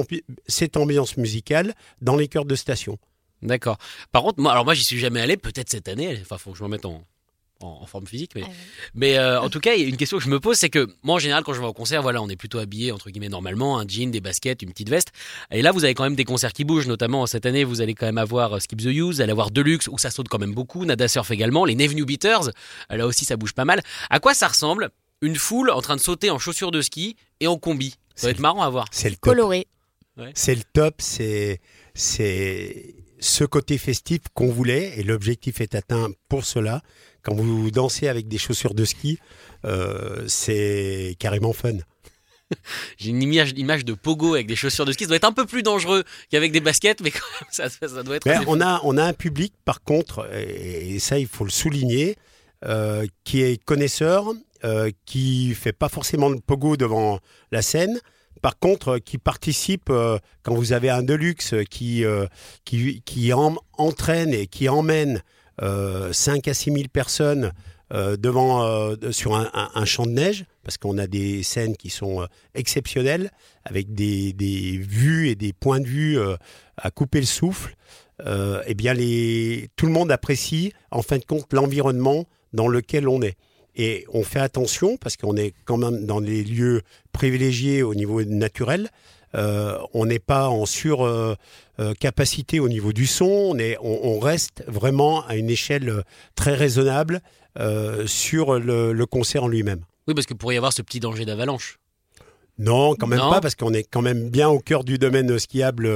cette 0.46 0.76
ambiance 0.76 1.16
musicale 1.16 1.74
dans 2.02 2.16
les 2.16 2.28
cœurs 2.28 2.44
de 2.44 2.54
station. 2.54 2.98
D'accord. 3.40 3.78
Par 4.12 4.22
contre, 4.22 4.40
moi, 4.40 4.52
alors 4.52 4.64
moi, 4.64 4.74
j'y 4.74 4.84
suis 4.84 4.98
jamais 4.98 5.20
allé. 5.20 5.36
Peut-être 5.36 5.70
cette 5.70 5.88
année. 5.88 6.18
Enfin, 6.20 6.36
faut 6.36 6.52
que 6.52 6.58
je 6.58 6.64
me 6.64 6.68
mette 6.68 6.84
en, 6.84 7.04
en, 7.60 7.78
en 7.82 7.86
forme 7.86 8.06
physique. 8.06 8.32
Mais, 8.34 8.42
Ah 8.44 8.48
ouais. 8.48 8.54
mais 8.94 9.18
euh, 9.18 9.40
en 9.40 9.48
tout 9.50 9.60
cas, 9.60 9.74
il 9.74 9.82
y 9.82 9.84
a 9.84 9.88
une 9.88 9.96
question 9.96 10.18
que 10.18 10.24
je 10.24 10.28
me 10.28 10.40
pose, 10.40 10.56
c'est 10.56 10.70
que 10.70 10.88
moi, 11.02 11.16
en 11.16 11.18
général, 11.18 11.42
quand 11.44 11.52
je 11.52 11.60
vais 11.60 11.66
au 11.66 11.72
concert, 11.72 12.02
voilà, 12.02 12.22
on 12.22 12.28
est 12.28 12.36
plutôt 12.36 12.58
habillé 12.58 12.92
entre 12.92 13.10
guillemets 13.10 13.28
normalement, 13.28 13.78
un 13.78 13.86
jean, 13.86 14.10
des 14.10 14.20
baskets, 14.20 14.62
une 14.62 14.70
petite 14.72 14.88
veste. 14.90 15.08
Et 15.50 15.62
là, 15.62 15.72
vous 15.72 15.84
avez 15.84 15.94
quand 15.94 16.04
même 16.04 16.16
des 16.16 16.24
concerts 16.24 16.52
qui 16.52 16.64
bougent. 16.64 16.86
Notamment 16.86 17.26
cette 17.26 17.46
année, 17.46 17.64
vous 17.64 17.80
allez 17.80 17.94
quand 17.94 18.06
même 18.06 18.18
avoir 18.18 18.54
euh, 18.54 18.58
Skip 18.60 18.80
the 18.80 18.84
Use, 18.86 19.16
vous 19.16 19.20
allez 19.20 19.32
avoir 19.32 19.50
Deluxe 19.50 19.88
où 19.88 19.98
ça 19.98 20.10
saute 20.10 20.28
quand 20.28 20.38
même 20.38 20.54
beaucoup, 20.54 20.84
Nada 20.84 21.08
Surf 21.08 21.30
également, 21.30 21.64
les 21.64 21.74
Neve 21.74 21.94
New 21.94 22.06
Beaters. 22.06 22.48
euh, 22.92 22.96
Là 22.96 23.06
aussi, 23.06 23.24
ça 23.24 23.36
bouge 23.36 23.52
pas 23.54 23.64
mal. 23.64 23.82
À 24.10 24.20
quoi 24.20 24.34
ça 24.34 24.48
ressemble 24.48 24.90
une 25.20 25.36
foule 25.36 25.70
en 25.70 25.80
train 25.82 25.96
de 25.96 26.00
sauter 26.00 26.30
en 26.30 26.38
chaussures 26.38 26.70
de 26.70 26.80
ski 26.80 27.16
et 27.40 27.46
en 27.48 27.56
combi? 27.58 27.96
Ça 28.14 28.26
va 28.28 28.30
être 28.32 28.40
marrant 28.40 28.62
à 28.62 28.68
voir. 28.70 28.86
C'est 28.90 29.08
le 29.10 29.16
top. 29.16 29.22
coloré. 29.22 29.66
C'est 30.34 30.54
le 30.56 30.62
top, 30.72 30.96
c'est 30.98 31.60
c'est 31.94 32.94
ce 33.20 33.44
côté 33.44 33.78
festif 33.78 34.20
qu'on 34.34 34.48
voulait 34.48 34.98
et 34.98 35.02
l'objectif 35.02 35.60
est 35.60 35.74
atteint 35.74 36.08
pour 36.28 36.44
cela. 36.44 36.82
Quand 37.22 37.34
vous 37.34 37.70
dansez 37.70 38.08
avec 38.08 38.28
des 38.28 38.38
chaussures 38.38 38.74
de 38.74 38.84
ski, 38.84 39.18
euh, 39.64 40.24
c'est 40.28 41.16
carrément 41.18 41.52
fun. 41.52 41.78
J'ai 42.98 43.10
une 43.10 43.22
image, 43.22 43.52
image 43.56 43.84
de 43.84 43.92
pogo 43.92 44.34
avec 44.34 44.46
des 44.46 44.56
chaussures 44.56 44.84
de 44.84 44.92
ski. 44.92 45.04
Ça 45.04 45.08
doit 45.08 45.16
être 45.16 45.24
un 45.24 45.32
peu 45.32 45.46
plus 45.46 45.62
dangereux 45.62 46.04
qu'avec 46.30 46.52
des 46.52 46.60
baskets, 46.60 47.00
mais 47.00 47.10
quand 47.10 47.26
même, 47.40 47.68
ça, 47.70 48.02
doit 48.02 48.16
être. 48.16 48.28
On 48.46 48.60
a 48.60 48.80
on 48.84 48.96
a 48.96 49.04
un 49.04 49.12
public 49.12 49.52
par 49.64 49.82
contre 49.82 50.28
et, 50.32 50.94
et 50.94 50.98
ça 50.98 51.18
il 51.18 51.26
faut 51.26 51.44
le 51.44 51.50
souligner 51.50 52.16
euh, 52.64 53.06
qui 53.24 53.42
est 53.42 53.62
connaisseur 53.62 54.32
euh, 54.64 54.90
qui 55.06 55.54
fait 55.54 55.72
pas 55.72 55.88
forcément 55.88 56.28
le 56.28 56.40
pogo 56.40 56.76
devant 56.76 57.20
la 57.52 57.62
scène. 57.62 58.00
Par 58.42 58.58
contre, 58.58 58.88
euh, 58.88 58.98
qui 58.98 59.18
participe 59.18 59.90
euh, 59.90 60.18
quand 60.42 60.54
vous 60.54 60.72
avez 60.72 60.90
un 60.90 61.02
Deluxe 61.02 61.54
qui, 61.70 62.04
euh, 62.04 62.26
entraîne 63.76 64.32
et 64.34 64.46
qui 64.46 64.68
emmène 64.68 65.22
euh, 65.62 66.12
5 66.12 66.48
à 66.48 66.54
6 66.54 66.72
000 66.72 66.84
personnes 66.92 67.52
euh, 67.92 68.16
devant, 68.16 68.94
sur 69.12 69.34
un, 69.34 69.84
champ 69.84 70.04
de 70.04 70.12
neige, 70.12 70.44
parce 70.62 70.76
qu'on 70.76 70.98
a 70.98 71.06
des 71.06 71.42
scènes 71.42 71.76
qui 71.76 71.90
sont 71.90 72.26
exceptionnelles, 72.54 73.30
avec 73.64 73.94
des, 73.94 74.34
vues 74.78 75.28
et 75.28 75.34
des 75.34 75.52
points 75.52 75.80
de 75.80 75.86
vue 75.86 76.18
à 76.76 76.90
couper 76.90 77.20
le 77.20 77.26
souffle. 77.26 77.76
Eh 78.26 78.74
bien, 78.74 78.94
tout 79.76 79.86
le 79.86 79.92
monde 79.92 80.12
apprécie, 80.12 80.72
en 80.90 81.00
fin 81.00 81.16
de 81.16 81.24
compte, 81.24 81.50
l'environnement 81.52 82.26
dans 82.52 82.68
lequel 82.68 83.08
on 83.08 83.22
est. 83.22 83.36
Et 83.78 84.04
on 84.12 84.24
fait 84.24 84.40
attention 84.40 84.96
parce 84.96 85.16
qu'on 85.16 85.36
est 85.36 85.54
quand 85.64 85.76
même 85.76 86.04
dans 86.04 86.20
des 86.20 86.42
lieux 86.42 86.82
privilégiés 87.12 87.82
au 87.82 87.94
niveau 87.94 88.22
naturel. 88.24 88.90
Euh, 89.34 89.78
on 89.94 90.06
n'est 90.06 90.18
pas 90.18 90.48
en 90.48 90.66
sur 90.66 91.04
euh, 91.06 91.34
euh, 91.80 91.94
au 92.60 92.68
niveau 92.68 92.92
du 92.92 93.06
son. 93.06 93.26
On, 93.26 93.58
est, 93.58 93.76
on, 93.80 94.00
on 94.02 94.18
reste 94.18 94.64
vraiment 94.66 95.24
à 95.26 95.36
une 95.36 95.48
échelle 95.50 96.02
très 96.34 96.54
raisonnable 96.54 97.20
sur 98.06 98.60
le, 98.60 98.92
le 98.92 99.06
concert 99.06 99.44
en 99.44 99.48
lui-même. 99.48 99.80
Oui, 100.06 100.14
parce 100.14 100.26
que 100.26 100.34
pourrait 100.34 100.54
y 100.54 100.58
avoir 100.58 100.72
ce 100.72 100.80
petit 100.80 101.00
danger 101.00 101.24
d'avalanche. 101.24 101.78
Non, 102.56 102.94
quand 102.94 103.08
même 103.08 103.18
Non. 103.18 103.30
pas, 103.30 103.40
parce 103.40 103.56
qu'on 103.56 103.72
est 103.72 103.82
quand 103.82 104.02
même 104.02 104.30
bien 104.30 104.48
au 104.48 104.60
cœur 104.60 104.84
du 104.84 104.96
domaine 104.96 105.36
skiable. 105.40 105.90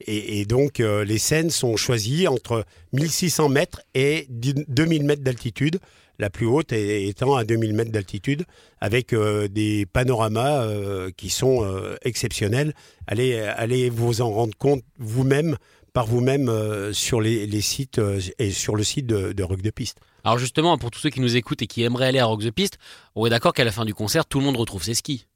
et, 0.00 0.40
et 0.40 0.44
donc, 0.46 0.78
les 0.78 1.18
scènes 1.18 1.50
sont 1.50 1.76
choisies 1.76 2.26
entre 2.26 2.64
1600 2.92 3.50
mètres 3.50 3.82
et 3.94 4.26
10 4.30 4.64
2000 4.66 5.04
mètres 5.04 5.22
d'altitude. 5.22 5.78
La 6.18 6.30
plus 6.30 6.46
haute 6.46 6.72
étant 6.72 7.34
à 7.34 7.44
2000 7.44 7.74
mètres 7.74 7.90
d'altitude, 7.90 8.44
avec 8.80 9.12
euh, 9.12 9.48
des 9.48 9.86
panoramas 9.86 10.62
euh, 10.62 11.10
qui 11.16 11.30
sont 11.30 11.64
euh, 11.64 11.96
exceptionnels. 12.02 12.74
Allez, 13.06 13.90
vous 13.90 14.20
en 14.20 14.30
rendre 14.30 14.56
compte 14.56 14.82
vous-même, 14.98 15.56
par 15.92 16.06
vous-même, 16.06 16.50
sur 16.92 17.20
les, 17.20 17.60
sites 17.60 18.00
et 18.38 18.50
sur 18.50 18.76
le 18.76 18.84
site 18.84 19.06
de, 19.06 19.32
de 19.32 19.42
Rock 19.42 19.62
de 19.62 19.70
Piste. 19.70 19.98
Alors 20.24 20.38
justement, 20.38 20.78
pour 20.78 20.90
tous 20.90 21.00
ceux 21.00 21.10
qui 21.10 21.20
nous 21.20 21.36
écoutent 21.36 21.62
et 21.62 21.66
qui 21.66 21.82
aimeraient 21.82 22.06
aller 22.06 22.18
à 22.18 22.26
Rock 22.26 22.42
the 22.42 22.50
Piste, 22.50 22.78
on 23.14 23.26
est 23.26 23.30
d'accord 23.30 23.52
qu'à 23.52 23.64
la 23.64 23.72
fin 23.72 23.84
du 23.84 23.94
concert, 23.94 24.26
tout 24.26 24.38
le 24.38 24.44
monde 24.44 24.56
retrouve 24.56 24.82
ses 24.82 24.94
skis. 24.94 25.26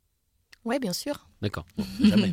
Ouais, 0.68 0.78
bien 0.78 0.92
sûr. 0.92 1.26
D'accord. 1.40 1.64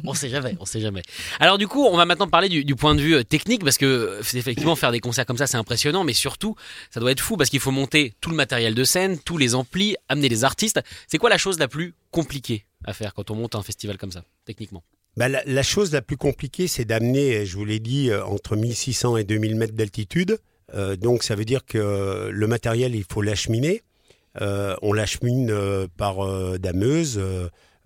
On 0.04 0.14
sait 0.14 0.28
jamais. 0.28 0.58
On 0.60 0.66
sait 0.66 0.82
jamais. 0.82 1.04
Alors 1.40 1.58
du 1.58 1.70
coup, 1.70 1.86
on 1.86 1.96
va 1.96 2.04
maintenant 2.04 2.28
parler 2.28 2.50
du, 2.50 2.66
du 2.66 2.76
point 2.76 2.94
de 2.94 3.00
vue 3.00 3.16
euh, 3.16 3.24
technique 3.24 3.64
parce 3.64 3.78
que 3.78 3.86
euh, 3.86 4.20
effectivement 4.34 4.76
faire 4.76 4.92
des 4.92 5.00
concerts 5.00 5.26
comme 5.26 5.38
ça, 5.38 5.48
c'est 5.48 5.56
impressionnant, 5.56 6.04
mais 6.04 6.12
surtout, 6.12 6.58
ça 6.92 7.00
doit 7.00 7.14
être 7.14 7.22
fou 7.22 7.38
parce 7.38 7.50
qu'il 7.50 7.62
faut 7.62 7.72
monter 7.72 8.14
tout 8.20 8.30
le 8.30 8.36
matériel 8.36 8.76
de 8.76 8.84
scène, 8.84 9.20
tous 9.20 9.38
les 9.38 9.56
amplis, 9.56 9.96
amener 10.10 10.28
les 10.28 10.44
artistes. 10.44 10.82
C'est 11.08 11.18
quoi 11.18 11.30
la 11.30 11.38
chose 11.38 11.60
la 11.60 11.70
plus 11.70 11.94
compliquée 12.12 12.66
à 12.84 12.92
faire 12.92 13.14
quand 13.14 13.32
on 13.32 13.36
monte 13.36 13.56
un 13.56 13.64
festival 13.64 13.98
comme 13.98 14.12
ça, 14.12 14.26
techniquement? 14.44 14.84
Bah, 15.16 15.30
la, 15.30 15.42
la 15.46 15.64
chose 15.64 15.94
la 15.94 16.02
plus 16.02 16.18
compliquée, 16.18 16.68
c'est 16.68 16.84
d'amener, 16.84 17.46
je 17.46 17.56
vous 17.56 17.64
l'ai 17.64 17.80
dit, 17.80 18.10
euh, 18.10 18.26
entre 18.26 18.58
1600 18.58 19.16
et 19.16 19.24
2000 19.24 19.56
mètres 19.56 19.76
d'altitude. 19.76 20.40
Euh, 20.74 20.98
donc 20.98 21.24
ça 21.24 21.36
veut 21.36 21.46
dire 21.46 21.66
que 21.66 22.30
le 22.34 22.48
matériel, 22.48 22.96
il 22.96 23.06
faut 23.10 23.22
l'acheminer. 23.22 23.82
Euh, 24.42 24.76
on 24.82 24.92
l'achemine 24.94 25.50
euh, 25.50 25.88
par 25.96 26.26
euh, 26.26 26.58
dameuse, 26.58 27.22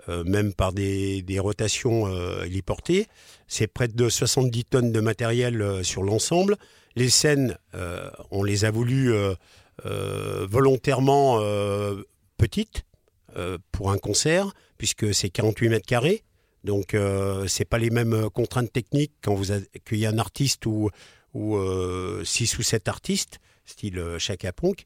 euh, 0.10 0.24
même 0.24 0.54
par 0.54 0.74
des, 0.74 1.24
rotations 1.40 2.08
euh, 2.08 2.44
héliportées. 2.44 3.08
C'est 3.48 3.68
près 3.68 3.88
de 3.88 4.10
70 4.10 4.66
tonnes 4.66 4.92
de 4.92 5.00
matériel 5.00 5.62
euh, 5.62 5.84
sur 5.84 6.04
l'ensemble. 6.04 6.58
Les 6.96 7.10
scènes, 7.10 7.58
on 8.32 8.44
les 8.44 8.66
a 8.66 8.72
voulu 8.72 9.14
euh, 9.14 9.36
volontairement 10.50 11.40
petites 12.38 12.84
pour 13.72 13.92
un 13.92 13.98
concert, 13.98 14.52
puisque 14.78 15.14
c'est 15.14 15.30
48 15.30 15.70
mètres 15.70 15.86
carrés. 15.86 16.24
Donc, 16.64 16.94
euh, 16.94 17.48
c'est 17.48 17.64
pas 17.64 17.78
les 17.78 17.92
mêmes 17.92 18.30
contraintes 18.32 18.74
techniques 18.74 19.14
quand 19.22 19.36
vous 19.36 19.52
accueillez 19.52 20.08
un 20.08 20.18
artiste 20.18 20.66
ou, 20.66 20.90
ou 21.34 21.58
six 22.26 22.58
ou 22.58 22.64
sept 22.64 22.90
artistes, 22.90 23.40
style 23.66 24.04
Chaka 24.18 24.52
Ponk. 24.52 24.84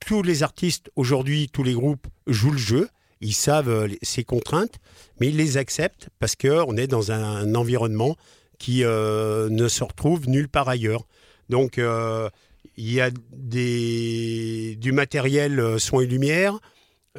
Tous 0.00 0.22
les 0.22 0.42
artistes 0.42 0.90
aujourd'hui, 0.96 1.48
tous 1.52 1.62
les 1.62 1.74
groupes 1.74 2.08
jouent 2.26 2.52
le 2.52 2.58
jeu. 2.58 2.88
Ils 3.20 3.34
savent 3.34 3.68
euh, 3.68 3.88
ces 4.02 4.24
contraintes, 4.24 4.76
mais 5.18 5.28
ils 5.28 5.36
les 5.36 5.56
acceptent 5.56 6.08
parce 6.18 6.36
que 6.36 6.64
on 6.66 6.76
est 6.76 6.86
dans 6.86 7.12
un, 7.12 7.22
un 7.22 7.54
environnement 7.54 8.16
qui 8.58 8.84
euh, 8.84 9.48
ne 9.50 9.68
se 9.68 9.84
retrouve 9.84 10.28
nulle 10.28 10.48
part 10.48 10.68
ailleurs. 10.68 11.06
Donc, 11.48 11.78
euh, 11.78 12.28
il 12.76 12.92
y 12.92 13.00
a 13.00 13.10
des, 13.32 14.76
du 14.76 14.92
matériel 14.92 15.78
son 15.78 16.00
et 16.00 16.06
lumière. 16.06 16.58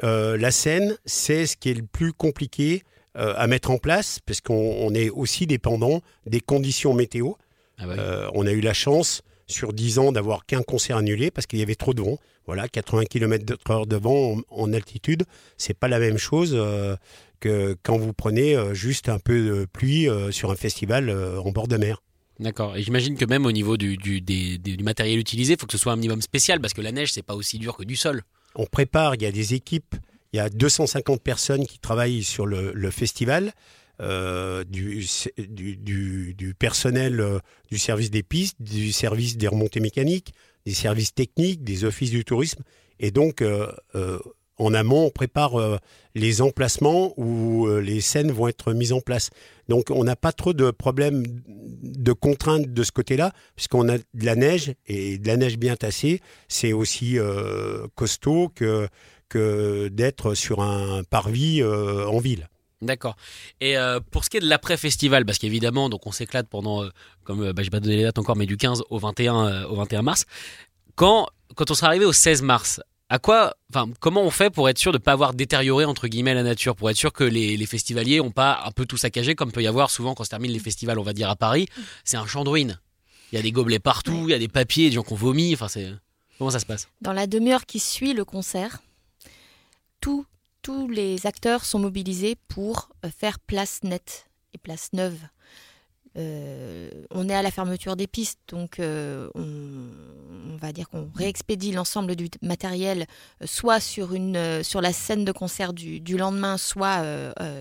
La 0.01 0.51
scène, 0.51 0.97
c'est 1.05 1.45
ce 1.45 1.57
qui 1.57 1.69
est 1.69 1.73
le 1.75 1.83
plus 1.83 2.13
compliqué 2.13 2.83
à 3.13 3.45
mettre 3.47 3.69
en 3.71 3.77
place, 3.77 4.19
parce 4.25 4.39
qu'on 4.39 4.53
on 4.53 4.93
est 4.93 5.09
aussi 5.09 5.45
dépendant 5.45 6.01
des 6.25 6.39
conditions 6.39 6.93
météo. 6.93 7.33
Ah 7.77 7.85
bah 7.85 7.93
oui. 7.93 7.99
Euh, 7.99 8.29
on 8.33 8.45
a 8.47 8.51
eu 8.51 8.61
la 8.61 8.73
chance 8.73 9.21
sur 9.51 9.73
10 9.73 9.99
ans 9.99 10.11
d'avoir 10.11 10.45
qu'un 10.47 10.63
concert 10.63 10.97
annulé 10.97 11.29
parce 11.29 11.45
qu'il 11.45 11.59
y 11.59 11.61
avait 11.61 11.75
trop 11.75 11.93
de 11.93 12.01
vent. 12.01 12.17
Voilà, 12.47 12.67
80 12.67 13.05
km/h 13.05 13.85
de 13.87 13.95
vent 13.95 14.37
en, 14.49 14.63
en 14.63 14.73
altitude, 14.73 15.23
c'est 15.57 15.75
pas 15.77 15.87
la 15.87 15.99
même 15.99 16.17
chose 16.17 16.53
euh, 16.55 16.95
que 17.39 17.77
quand 17.83 17.97
vous 17.97 18.13
prenez 18.13 18.55
euh, 18.55 18.73
juste 18.73 19.09
un 19.09 19.19
peu 19.19 19.39
de 19.45 19.65
pluie 19.71 20.09
euh, 20.09 20.31
sur 20.31 20.49
un 20.51 20.55
festival 20.55 21.09
en 21.11 21.51
bord 21.51 21.67
de 21.67 21.77
mer. 21.77 22.01
D'accord. 22.39 22.75
Et 22.75 22.81
j'imagine 22.81 23.15
que 23.15 23.25
même 23.25 23.45
au 23.45 23.51
niveau 23.51 23.77
du, 23.77 23.97
du, 23.97 24.19
des- 24.21 24.57
des- 24.57 24.75
du 24.75 24.83
matériel 24.83 25.19
utilisé, 25.19 25.53
il 25.53 25.59
faut 25.59 25.67
que 25.67 25.73
ce 25.73 25.77
soit 25.77 25.93
un 25.93 25.95
minimum 25.97 26.21
spécial 26.23 26.59
parce 26.59 26.73
que 26.73 26.81
la 26.81 26.91
neige, 26.91 27.13
c'est 27.13 27.21
pas 27.21 27.35
aussi 27.35 27.59
dur 27.59 27.77
que 27.77 27.83
du 27.83 27.95
sol. 27.95 28.23
on 28.55 28.65
prépare, 28.65 29.13
il 29.15 29.21
y 29.21 29.25
a 29.27 29.31
des 29.31 29.53
équipes, 29.53 29.95
il 30.33 30.37
y 30.37 30.39
a 30.39 30.49
250 30.49 31.21
personnes 31.21 31.67
qui 31.67 31.77
travaillent 31.77 32.23
sur 32.23 32.47
le, 32.47 32.71
le 32.73 32.89
festival, 32.89 33.53
euh, 34.01 34.63
du, 34.63 35.05
du, 35.37 36.33
du- 36.33 36.53
personnel 36.55 37.19
euh, 37.19 37.39
du 37.69 37.77
service 37.77 38.11
des 38.11 38.23
pistes, 38.23 38.57
du 38.59 38.91
service 38.91 39.37
des 39.37 39.47
remontées 39.47 39.79
mécaniques, 39.79 40.33
des 40.65 40.73
services 40.73 41.13
techniques, 41.13 41.63
des 41.63 41.85
offices 41.85 42.11
du 42.11 42.25
tourisme. 42.25 42.63
Et 42.99 43.11
donc, 43.11 43.41
euh, 43.41 43.71
euh, 43.95 44.19
en 44.57 44.73
amont, 44.75 45.05
on 45.05 45.09
prépare 45.09 45.79
les 46.13 46.41
emplacements 46.43 47.15
où 47.17 47.67
les 47.79 47.99
scènes 47.99 48.31
vont 48.31 48.47
être 48.47 48.73
mises 48.73 48.93
en 48.93 49.01
place. 49.01 49.31
Donc, 49.69 49.89
on 49.89 50.03
n'a 50.03 50.15
pas 50.15 50.33
trop 50.33 50.53
de 50.53 50.69
problèmes 50.69 51.23
de 51.47 52.13
contraintes 52.13 52.71
de 52.71 52.83
ce 52.83 52.91
côté-là, 52.91 53.31
puisqu'on 53.55 53.89
a 53.89 53.97
de 53.97 54.03
la 54.25 54.35
neige 54.35 54.75
et 54.85 55.17
de 55.17 55.25
la 55.25 55.37
neige 55.37 55.57
bien 55.57 55.75
tassée. 55.75 56.21
C'est 56.47 56.73
aussi 56.73 57.17
costaud 57.95 58.49
que, 58.53 58.87
que 59.29 59.87
d'être 59.87 60.35
sur 60.35 60.61
un 60.61 61.03
parvis 61.05 61.63
en 61.63 62.19
ville. 62.19 62.47
D'accord. 62.81 63.15
Et 63.59 63.77
euh, 63.77 63.99
pour 63.99 64.25
ce 64.25 64.29
qui 64.29 64.37
est 64.37 64.41
de 64.41 64.47
l'après-festival, 64.47 65.25
parce 65.25 65.37
qu'évidemment, 65.37 65.89
donc 65.89 66.07
on 66.07 66.11
s'éclate 66.11 66.47
pendant, 66.47 66.83
euh, 66.83 66.89
comme 67.23 67.43
euh, 67.43 67.53
bah, 67.53 67.61
je 67.61 67.67
vais 67.67 67.71
pas 67.71 67.79
donner 67.79 67.97
les 67.97 68.03
dates 68.03 68.17
encore, 68.17 68.35
mais 68.35 68.47
du 68.47 68.57
15 68.57 68.83
au 68.89 68.97
21, 68.97 69.45
euh, 69.47 69.67
au 69.67 69.75
21 69.75 70.01
mars. 70.01 70.25
Quand, 70.95 71.27
quand 71.55 71.69
on 71.69 71.73
sera 71.75 71.87
arrivé 71.87 72.05
au 72.05 72.13
16 72.13 72.41
mars, 72.41 72.81
à 73.09 73.19
quoi, 73.19 73.55
enfin, 73.69 73.91
comment 73.99 74.23
on 74.23 74.31
fait 74.31 74.49
pour 74.49 74.67
être 74.69 74.77
sûr 74.77 74.91
de 74.91 74.97
ne 74.97 75.03
pas 75.03 75.11
avoir 75.11 75.33
détérioré 75.33 75.85
entre 75.85 76.07
guillemets 76.07 76.33
la 76.33 76.43
nature, 76.43 76.75
pour 76.75 76.89
être 76.89 76.97
sûr 76.97 77.13
que 77.13 77.23
les, 77.23 77.55
les 77.55 77.65
festivaliers 77.65 78.17
n'ont 78.17 78.31
pas 78.31 78.63
un 78.65 78.71
peu 78.71 78.85
tout 78.85 78.97
saccagé, 78.97 79.35
comme 79.35 79.51
peut 79.51 79.61
y 79.61 79.67
avoir 79.67 79.91
souvent 79.91 80.15
quand 80.15 80.23
se 80.23 80.29
terminent 80.29 80.53
les 80.53 80.59
festivals, 80.59 80.97
on 80.97 81.03
va 81.03 81.13
dire 81.13 81.29
à 81.29 81.35
Paris, 81.35 81.67
c'est 82.03 82.17
un 82.17 82.25
champ 82.25 82.43
de 82.43 82.49
ruines. 82.49 82.79
Il 83.31 83.35
y 83.35 83.39
a 83.39 83.41
des 83.41 83.51
gobelets 83.51 83.79
partout, 83.79 84.23
il 84.27 84.31
y 84.31 84.33
a 84.33 84.39
des 84.39 84.47
papiers, 84.47 84.89
des 84.89 84.95
gens 84.95 85.03
qui 85.03 85.13
ont 85.13 85.17
vomi. 85.17 85.53
Enfin, 85.53 85.67
c'est 85.67 85.89
comment 86.37 86.49
ça 86.49 86.59
se 86.59 86.65
passe? 86.65 86.87
Dans 87.01 87.13
la 87.13 87.27
demi-heure 87.27 87.65
qui 87.65 87.79
suit 87.79 88.13
le 88.13 88.25
concert, 88.25 88.79
tous 90.01 90.25
tous 90.61 90.87
les 90.87 91.25
acteurs 91.25 91.65
sont 91.65 91.79
mobilisés 91.79 92.37
pour 92.47 92.89
euh, 93.05 93.09
faire 93.09 93.39
place 93.39 93.83
nette 93.83 94.27
et 94.53 94.57
place 94.57 94.89
neuve. 94.93 95.19
Euh, 96.17 96.89
on 97.09 97.29
est 97.29 97.33
à 97.33 97.41
la 97.41 97.51
fermeture 97.51 97.95
des 97.95 98.05
pistes, 98.05 98.39
donc 98.49 98.79
euh, 98.79 99.29
on, 99.33 100.57
va 100.57 100.73
dire 100.73 100.89
qu'on 100.89 101.09
réexpédie 101.15 101.71
l'ensemble 101.71 102.17
du 102.17 102.29
matériel, 102.41 103.07
soit 103.45 103.79
sur, 103.79 104.11
la 104.11 104.93
scène 104.93 105.23
de 105.23 105.31
concert 105.31 105.71
du, 105.71 106.17
lendemain, 106.17 106.57
soit 106.57 107.01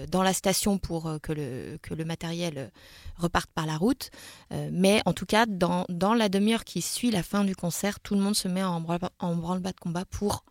dans 0.09 0.23
la 0.25 0.33
station 0.33 0.79
pour 0.79 1.09
que, 1.23 1.33
le, 1.33 2.05
matériel 2.05 2.73
reparte 3.17 3.49
par 3.55 3.67
la 3.67 3.77
route. 3.77 4.11
Mais 4.51 5.01
en 5.07 5.13
tout 5.13 5.27
cas, 5.27 5.47
dans, 5.47 5.87
la 5.89 6.29
demi-heure 6.29 6.65
qui 6.65 6.83
suit 6.83 7.13
la 7.13 7.23
fin 7.23 7.45
du 7.45 7.55
concert, 7.55 8.01
tout 8.01 8.17
le 8.17 8.21
monde 8.21 8.35
se 8.35 8.49
met 8.49 8.65
en 8.65 8.81
branle-bas 8.81 9.73
de 9.73 9.81
combat 9.81 10.05
pour 10.05 10.45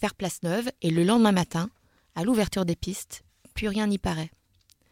faire 0.00 0.14
place 0.14 0.42
neuve. 0.42 0.70
Et 0.82 0.90
le 0.90 1.04
lendemain 1.04 1.32
matin, 1.32 1.70
à 2.14 2.24
l'ouverture 2.24 2.64
des 2.64 2.76
pistes, 2.76 3.22
plus 3.54 3.68
rien 3.68 3.86
n'y 3.86 3.98
paraît. 3.98 4.30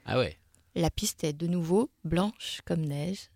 Ah 0.04 0.18
ouais. 0.18 0.36
La 0.74 0.90
piste 0.90 1.24
est 1.24 1.32
de 1.32 1.46
nouveau 1.46 1.90
blanche 2.04 2.60
comme 2.64 2.82
neige. 2.82 3.30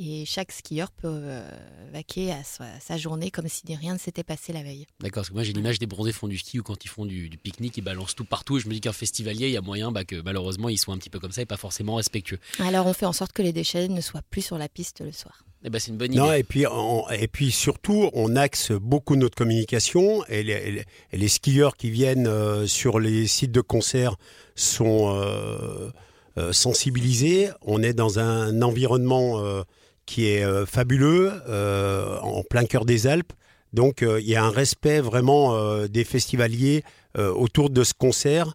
Et 0.00 0.24
chaque 0.26 0.52
skieur 0.52 0.90
peut 0.92 1.08
euh, 1.10 1.50
vaquer 1.92 2.30
à 2.30 2.44
sa, 2.44 2.64
sa 2.80 2.96
journée 2.96 3.30
comme 3.32 3.48
si 3.48 3.62
rien 3.74 3.94
ne 3.94 3.98
s'était 3.98 4.22
passé 4.22 4.52
la 4.52 4.62
veille. 4.62 4.86
D'accord, 5.00 5.22
parce 5.22 5.30
que 5.30 5.34
moi 5.34 5.42
j'ai 5.42 5.52
l'image 5.52 5.78
des 5.80 5.86
bronzés 5.86 6.12
font 6.12 6.28
du 6.28 6.38
ski 6.38 6.60
ou 6.60 6.62
quand 6.62 6.84
ils 6.84 6.88
font 6.88 7.04
du, 7.04 7.28
du 7.28 7.36
pique-nique, 7.36 7.76
ils 7.78 7.82
balancent 7.82 8.14
tout 8.14 8.24
partout. 8.24 8.58
Et 8.58 8.60
je 8.60 8.68
me 8.68 8.74
dis 8.74 8.80
qu'un 8.80 8.92
festivalier, 8.92 9.48
il 9.48 9.52
y 9.52 9.56
a 9.56 9.60
moyen 9.60 9.90
bah, 9.90 10.04
que 10.04 10.20
malheureusement 10.22 10.68
ils 10.68 10.78
soient 10.78 10.94
un 10.94 10.98
petit 10.98 11.10
peu 11.10 11.18
comme 11.18 11.32
ça 11.32 11.42
et 11.42 11.46
pas 11.46 11.56
forcément 11.56 11.96
respectueux. 11.96 12.38
Alors 12.60 12.86
on 12.86 12.92
fait 12.92 13.06
en 13.06 13.12
sorte 13.12 13.32
que 13.32 13.42
les 13.42 13.52
déchets 13.52 13.88
ne 13.88 14.00
soient 14.00 14.22
plus 14.30 14.42
sur 14.42 14.56
la 14.56 14.68
piste 14.68 15.00
le 15.00 15.10
soir. 15.12 15.44
Eh 15.64 15.70
ben, 15.70 15.80
c'est 15.80 15.90
une 15.90 15.96
bonne 15.96 16.12
idée. 16.12 16.20
Non, 16.20 16.32
et 16.32 16.44
puis, 16.44 16.68
on- 16.68 17.08
et 17.10 17.26
puis 17.26 17.50
surtout, 17.50 18.08
on 18.12 18.36
axe 18.36 18.70
beaucoup 18.70 19.16
notre 19.16 19.34
communication 19.34 20.24
et 20.26 20.44
les, 20.44 20.84
et 21.12 21.28
skieurs 21.28 21.76
qui 21.76 21.90
viennent 21.90 22.28
euh, 22.28 22.68
sur 22.68 23.00
les 23.00 23.26
sites 23.26 23.50
de 23.50 23.60
concert 23.60 24.14
sont 24.54 25.12
euh, 25.16 25.90
euh, 26.38 26.52
sensibilisés. 26.52 27.50
On 27.62 27.82
est 27.82 27.92
dans 27.92 28.20
un 28.20 28.62
environnement 28.62 29.40
euh, 29.44 29.62
qui 30.08 30.28
est 30.28 30.42
euh, 30.42 30.64
fabuleux, 30.64 31.30
euh, 31.48 32.18
en 32.20 32.42
plein 32.42 32.64
cœur 32.64 32.86
des 32.86 33.06
Alpes. 33.06 33.34
Donc, 33.74 34.02
euh, 34.02 34.18
il 34.20 34.26
y 34.26 34.36
a 34.36 34.42
un 34.42 34.50
respect 34.50 35.00
vraiment 35.00 35.86
des 35.86 36.04
festivaliers 36.04 36.82
autour 37.16 37.70
de 37.70 37.84
ce 37.84 37.94
concert 37.94 38.54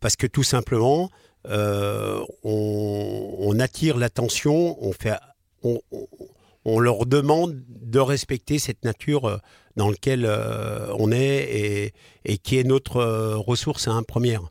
parce 0.00 0.16
que 0.16 0.26
tout 0.26 0.42
simplement, 0.42 1.10
on, 1.44 3.56
attire 3.60 3.98
l'attention, 3.98 4.82
on 4.82 4.92
fait 4.92 5.16
on, 6.64 6.80
leur 6.80 7.06
demande 7.06 7.62
de 7.68 7.98
respecter 7.98 8.58
cette 8.58 8.84
nature 8.84 9.40
dans 9.76 9.90
laquelle 9.90 10.26
on 10.98 11.12
est 11.12 11.92
et, 12.24 12.38
qui 12.38 12.58
est 12.58 12.64
notre 12.64 13.02
ressource 13.36 13.88
hein, 13.88 14.02
première. 14.02 14.42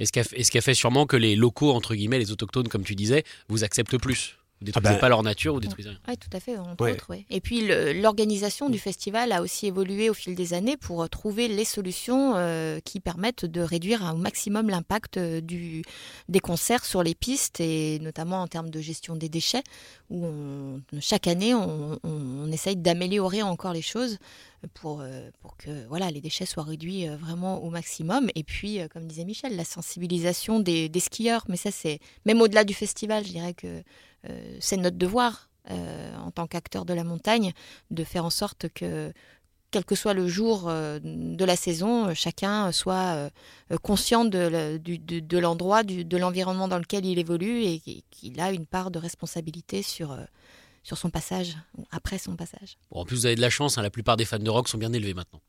Et 0.00 0.06
ce 0.06 0.50
qui 0.50 0.58
a 0.58 0.62
fait 0.62 0.74
sûrement 0.74 1.06
que 1.06 1.16
les 1.16 1.36
locaux, 1.36 1.72
entre 1.72 1.94
guillemets, 1.94 2.18
les 2.18 2.32
autochtones, 2.32 2.68
comme 2.68 2.84
tu 2.84 2.96
disais, 2.96 3.22
vous 3.48 3.62
acceptent 3.62 3.98
plus. 3.98 4.39
Vous 4.60 4.66
détruisez 4.66 4.92
bah- 4.94 4.98
pas 5.00 5.08
leur 5.08 5.22
nature, 5.22 5.54
vous 5.54 5.60
détruisez 5.60 5.88
rien. 5.88 5.98
Oui, 6.06 6.16
tout 6.18 6.28
à 6.36 6.38
fait, 6.40 6.58
entre 6.58 6.84
Ouais. 6.84 6.92
autres. 6.92 7.08
ouais. 7.08 7.24
Et 7.30 7.40
puis 7.40 7.66
l'organisation 7.94 8.68
du 8.68 8.78
festival 8.78 9.32
a 9.32 9.40
aussi 9.40 9.66
évolué 9.66 10.10
au 10.10 10.14
fil 10.14 10.34
des 10.34 10.52
années 10.52 10.76
pour 10.76 11.02
euh, 11.02 11.06
trouver 11.08 11.48
les 11.48 11.64
solutions 11.64 12.34
euh, 12.36 12.78
qui 12.84 13.00
permettent 13.00 13.46
de 13.46 13.62
réduire 13.62 14.02
au 14.14 14.16
maximum 14.18 14.68
l'impact 14.68 15.16
euh, 15.16 15.40
du, 15.40 15.82
des 16.28 16.40
concerts 16.40 16.84
sur 16.84 17.02
les 17.02 17.14
pistes 17.14 17.60
et 17.60 17.98
notamment 18.00 18.42
en 18.42 18.46
termes 18.48 18.68
de 18.68 18.80
gestion 18.80 19.16
des 19.16 19.30
déchets, 19.30 19.62
où 20.10 20.26
on- 20.26 20.82
chaque 21.00 21.26
année 21.26 21.54
on, 21.54 21.98
on- 22.04 22.10
on 22.44 22.52
essaye 22.52 22.76
d'améliorer 22.76 23.40
encore 23.42 23.72
les 23.72 23.80
choses 23.82 24.18
pour, 24.74 25.00
euh, 25.00 25.30
pour 25.40 25.56
que 25.56 25.86
voilà, 25.88 26.10
les 26.10 26.20
déchets 26.20 26.44
soient 26.44 26.64
réduits 26.64 27.08
euh, 27.08 27.16
vraiment 27.16 27.62
au 27.64 27.70
maximum. 27.70 28.28
Et 28.34 28.44
puis, 28.44 28.78
euh, 28.78 28.88
comme 28.88 29.06
disait 29.06 29.24
Michel, 29.24 29.56
la 29.56 29.64
sensibilisation 29.64 30.60
des, 30.60 30.90
des 30.90 31.00
skieurs, 31.00 31.44
mais 31.48 31.56
ça 31.56 31.70
c'est 31.70 31.98
même 32.26 32.42
au-delà 32.42 32.64
du 32.64 32.74
festival, 32.74 33.24
je 33.24 33.30
dirais 33.30 33.54
que 33.54 33.82
c'est 34.60 34.76
notre 34.76 34.96
devoir 34.98 35.50
euh, 35.70 36.16
en 36.16 36.30
tant 36.30 36.46
qu'acteur 36.46 36.84
de 36.84 36.94
la 36.94 37.04
montagne 37.04 37.52
de 37.90 38.02
faire 38.04 38.24
en 38.24 38.30
sorte 38.30 38.68
que, 38.74 39.12
quel 39.70 39.84
que 39.84 39.94
soit 39.94 40.14
le 40.14 40.26
jour 40.26 40.64
euh, 40.68 40.98
de 41.02 41.44
la 41.44 41.54
saison, 41.54 42.08
euh, 42.08 42.14
chacun 42.14 42.72
soit 42.72 42.94
euh, 43.14 43.30
euh, 43.70 43.76
conscient 43.76 44.24
de, 44.24 45.38
l'endroit, 45.38 45.82
de 45.82 46.16
l'environnement 46.16 46.66
dans 46.66 46.78
lequel 46.78 47.04
il 47.04 47.18
évolue 47.18 47.62
et 47.62 47.80
qu'il 48.10 48.40
a 48.40 48.52
une 48.52 48.66
part 48.66 48.90
de 48.90 48.98
responsabilité 48.98 49.82
sur, 49.82 50.12
euh, 50.12 50.24
sur 50.82 50.98
son 50.98 51.10
passage, 51.10 51.56
après 51.90 52.18
son 52.18 52.36
passage. 52.36 52.78
Bon, 52.90 53.00
en 53.00 53.04
plus, 53.04 53.16
vous 53.18 53.26
avez 53.26 53.36
de 53.36 53.40
la 53.40 53.50
chance, 53.50 53.78
hein, 53.78 53.82
la 53.82 53.90
plupart 53.90 54.16
des 54.16 54.24
fans 54.24 54.38
de 54.38 54.50
rock 54.50 54.68
sont 54.68 54.78
bien 54.78 54.92
élevés 54.92 55.14
maintenant. 55.14 55.40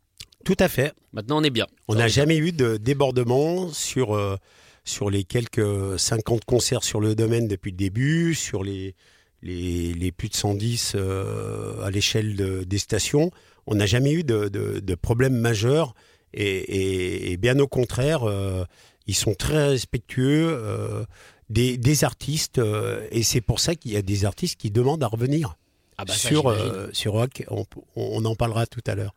Tout 0.44 0.58
à 0.60 0.68
fait. 0.68 0.94
Maintenant, 1.14 1.40
on 1.40 1.44
est 1.44 1.52
bien. 1.52 1.68
On 1.88 1.96
n'a 1.96 2.08
jamais 2.08 2.38
eu 2.38 2.52
de 2.52 2.78
débordement 2.78 3.72
sur, 3.72 4.16
euh, 4.16 4.38
sur 4.84 5.10
les 5.10 5.24
quelques 5.24 6.00
50 6.00 6.46
concerts 6.46 6.84
sur 6.84 7.00
le 7.00 7.16
domaine 7.16 7.48
depuis 7.48 7.72
le 7.72 7.78
début, 7.78 8.34
sur 8.34 8.64
les, 8.64 8.96
les, 9.42 9.94
les 9.94 10.12
plus 10.12 10.30
de 10.30 10.36
110 10.36 10.94
euh, 10.96 11.82
à 11.84 11.92
l'échelle 11.92 12.36
de- 12.36 12.64
des 12.64 12.78
stations. 12.78 13.32
On 13.68 13.76
n'a 13.76 13.86
jamais 13.86 14.12
eu 14.12 14.24
de, 14.24 14.48
de, 14.50 14.80
de 14.80 14.96
problème 14.96 15.36
majeur 15.36 15.94
et, 16.34 16.46
et- 16.46 17.32
et 17.32 17.38
bien 17.38 17.60
au 17.60 17.68
contraire, 17.68 18.24
euh, 18.24 18.64
ils 19.08 19.16
sont 19.16 19.34
très 19.36 19.68
respectueux 19.70 20.50
euh, 20.52 21.04
des, 21.50 21.78
des 21.78 22.04
artistes 22.04 22.58
euh, 22.60 23.08
et 23.12 23.24
c'est 23.24 23.42
pour 23.42 23.60
ça 23.60 23.76
qu'il 23.76 23.92
y 23.92 23.98
a 23.98 24.02
des 24.02 24.26
artistes 24.26 24.60
qui 24.60 24.72
demandent 24.72 25.04
à 25.04 25.08
revenir 25.08 25.58
Ah 25.98 26.06
bah 26.06 26.14
ça, 26.14 26.30
sur, 26.30 26.50
sur 26.94 27.14
Rock. 27.14 27.44
On, 27.50 27.66
on 27.96 28.26
en 28.26 28.36
parlera 28.36 28.66
tout 28.66 28.82
à 28.88 28.96
l'heure. 28.96 29.14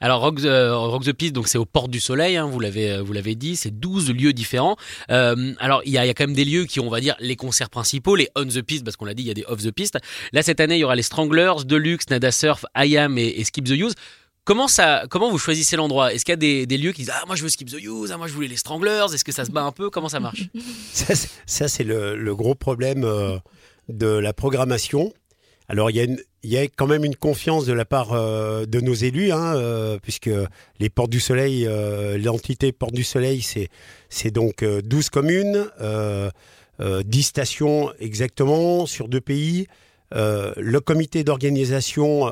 Alors 0.00 0.20
Rock 0.20 0.40
the, 0.40 0.70
Rock 0.70 1.04
the 1.04 1.12
Piste, 1.12 1.32
donc 1.32 1.48
c'est 1.48 1.58
aux 1.58 1.64
Portes 1.64 1.90
du 1.90 2.00
Soleil, 2.00 2.36
hein, 2.36 2.46
vous 2.46 2.60
l'avez 2.60 2.92
euh, 2.92 3.02
vous 3.02 3.12
l'avez 3.12 3.34
dit, 3.34 3.56
c'est 3.56 3.70
12 3.70 4.10
lieux 4.12 4.32
différents. 4.32 4.76
Euh, 5.10 5.54
alors 5.58 5.82
il 5.84 5.92
y 5.92 5.98
a, 5.98 6.06
y 6.06 6.10
a 6.10 6.14
quand 6.14 6.26
même 6.26 6.34
des 6.34 6.44
lieux 6.44 6.64
qui 6.64 6.80
ont, 6.80 6.86
on 6.86 6.90
va 6.90 7.00
dire, 7.00 7.14
les 7.20 7.36
concerts 7.36 7.70
principaux, 7.70 8.16
les 8.16 8.28
on 8.36 8.44
the 8.44 8.62
piste, 8.62 8.84
parce 8.84 8.96
qu'on 8.96 9.04
l'a 9.04 9.14
dit, 9.14 9.22
il 9.22 9.28
y 9.28 9.30
a 9.30 9.34
des 9.34 9.44
off 9.46 9.62
the 9.62 9.70
piste. 9.70 9.98
Là 10.32 10.42
cette 10.42 10.60
année, 10.60 10.76
il 10.76 10.80
y 10.80 10.84
aura 10.84 10.96
les 10.96 11.02
Stranglers, 11.02 11.64
Deluxe, 11.64 12.08
Nada 12.10 12.30
Surf, 12.30 12.64
I 12.76 12.96
Am 12.96 13.18
et, 13.18 13.26
et 13.26 13.44
Skip 13.44 13.64
the 13.64 13.70
Use. 13.70 13.94
Comment 14.44 14.66
ça, 14.66 15.04
comment 15.08 15.30
vous 15.30 15.38
choisissez 15.38 15.76
l'endroit? 15.76 16.12
Est-ce 16.12 16.24
qu'il 16.24 16.32
y 16.32 16.34
a 16.34 16.36
des, 16.36 16.66
des 16.66 16.76
lieux 16.76 16.90
qui 16.90 17.02
disent 17.02 17.12
ah 17.14 17.22
moi 17.28 17.36
je 17.36 17.44
veux 17.44 17.48
Skip 17.48 17.70
the 17.70 17.80
Use, 17.80 18.10
ah 18.12 18.18
moi 18.18 18.26
je 18.26 18.32
voulais 18.32 18.48
les 18.48 18.56
Stranglers 18.56 19.06
Est-ce 19.14 19.24
que 19.24 19.30
ça 19.30 19.44
se 19.44 19.52
bat 19.52 19.62
un 19.62 19.70
peu? 19.70 19.88
Comment 19.88 20.08
ça 20.08 20.18
marche? 20.18 20.48
Ça, 21.46 21.68
c'est 21.68 21.84
le, 21.84 22.16
le 22.16 22.34
gros 22.34 22.54
problème 22.54 23.04
euh, 23.04 23.38
de 23.88 24.06
la 24.06 24.32
programmation. 24.32 25.12
Alors, 25.72 25.90
il 25.90 26.18
y, 26.44 26.58
a 26.58 26.64
quand 26.64 26.86
même 26.86 27.02
une 27.02 27.16
confiance 27.16 27.64
de 27.64 27.72
la 27.72 27.86
part 27.86 28.12
euh, 28.12 28.66
de 28.66 28.78
nos 28.80 28.92
élus, 28.92 29.32
hein, 29.32 29.56
euh, 29.56 29.98
puisque 30.02 30.28
les 30.78 30.90
Portes 30.90 31.08
du 31.08 31.18
Soleil, 31.18 31.66
euh, 31.66 32.18
l'entité 32.18 32.72
Portes 32.72 32.92
du 32.92 33.04
Soleil, 33.04 33.40
c'est, 33.40 34.30
donc 34.30 34.62
euh, 34.62 34.82
12 34.82 35.08
communes, 35.08 35.66
euh, 35.80 36.30
euh, 36.80 37.02
10 37.02 37.22
stations 37.22 37.90
exactement 38.00 38.84
sur 38.84 39.08
deux 39.08 39.22
pays. 39.22 39.66
Le 40.14 40.78
comité 40.80 41.24
d'organisation, 41.24 42.30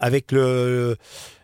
avec 0.00 0.32
le, 0.32 0.96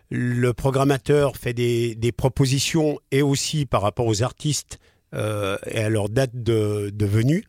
le 0.09 0.53
programmateur, 0.53 1.37
fait 1.37 1.53
des, 1.53 2.11
propositions 2.17 2.99
et 3.11 3.21
aussi 3.21 3.67
par 3.67 3.83
rapport 3.83 4.07
aux 4.07 4.23
artistes 4.23 4.79
et 5.13 5.79
à 5.79 5.89
leur 5.89 6.09
date 6.09 6.31
de, 6.33 6.89
de 6.91 7.05
venue. 7.05 7.43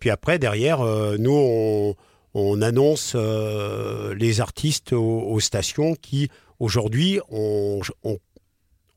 Puis 0.00 0.10
après, 0.10 0.38
derrière, 0.38 0.84
nous, 1.18 1.34
on, 1.34 1.96
on 2.34 2.62
annonce 2.62 3.12
euh, 3.14 4.14
les 4.14 4.40
artistes 4.40 4.92
aux, 4.92 5.40
stations 5.40 5.94
qui, 5.94 6.28
aujourd'hui, 6.58 7.20
on 7.30 7.80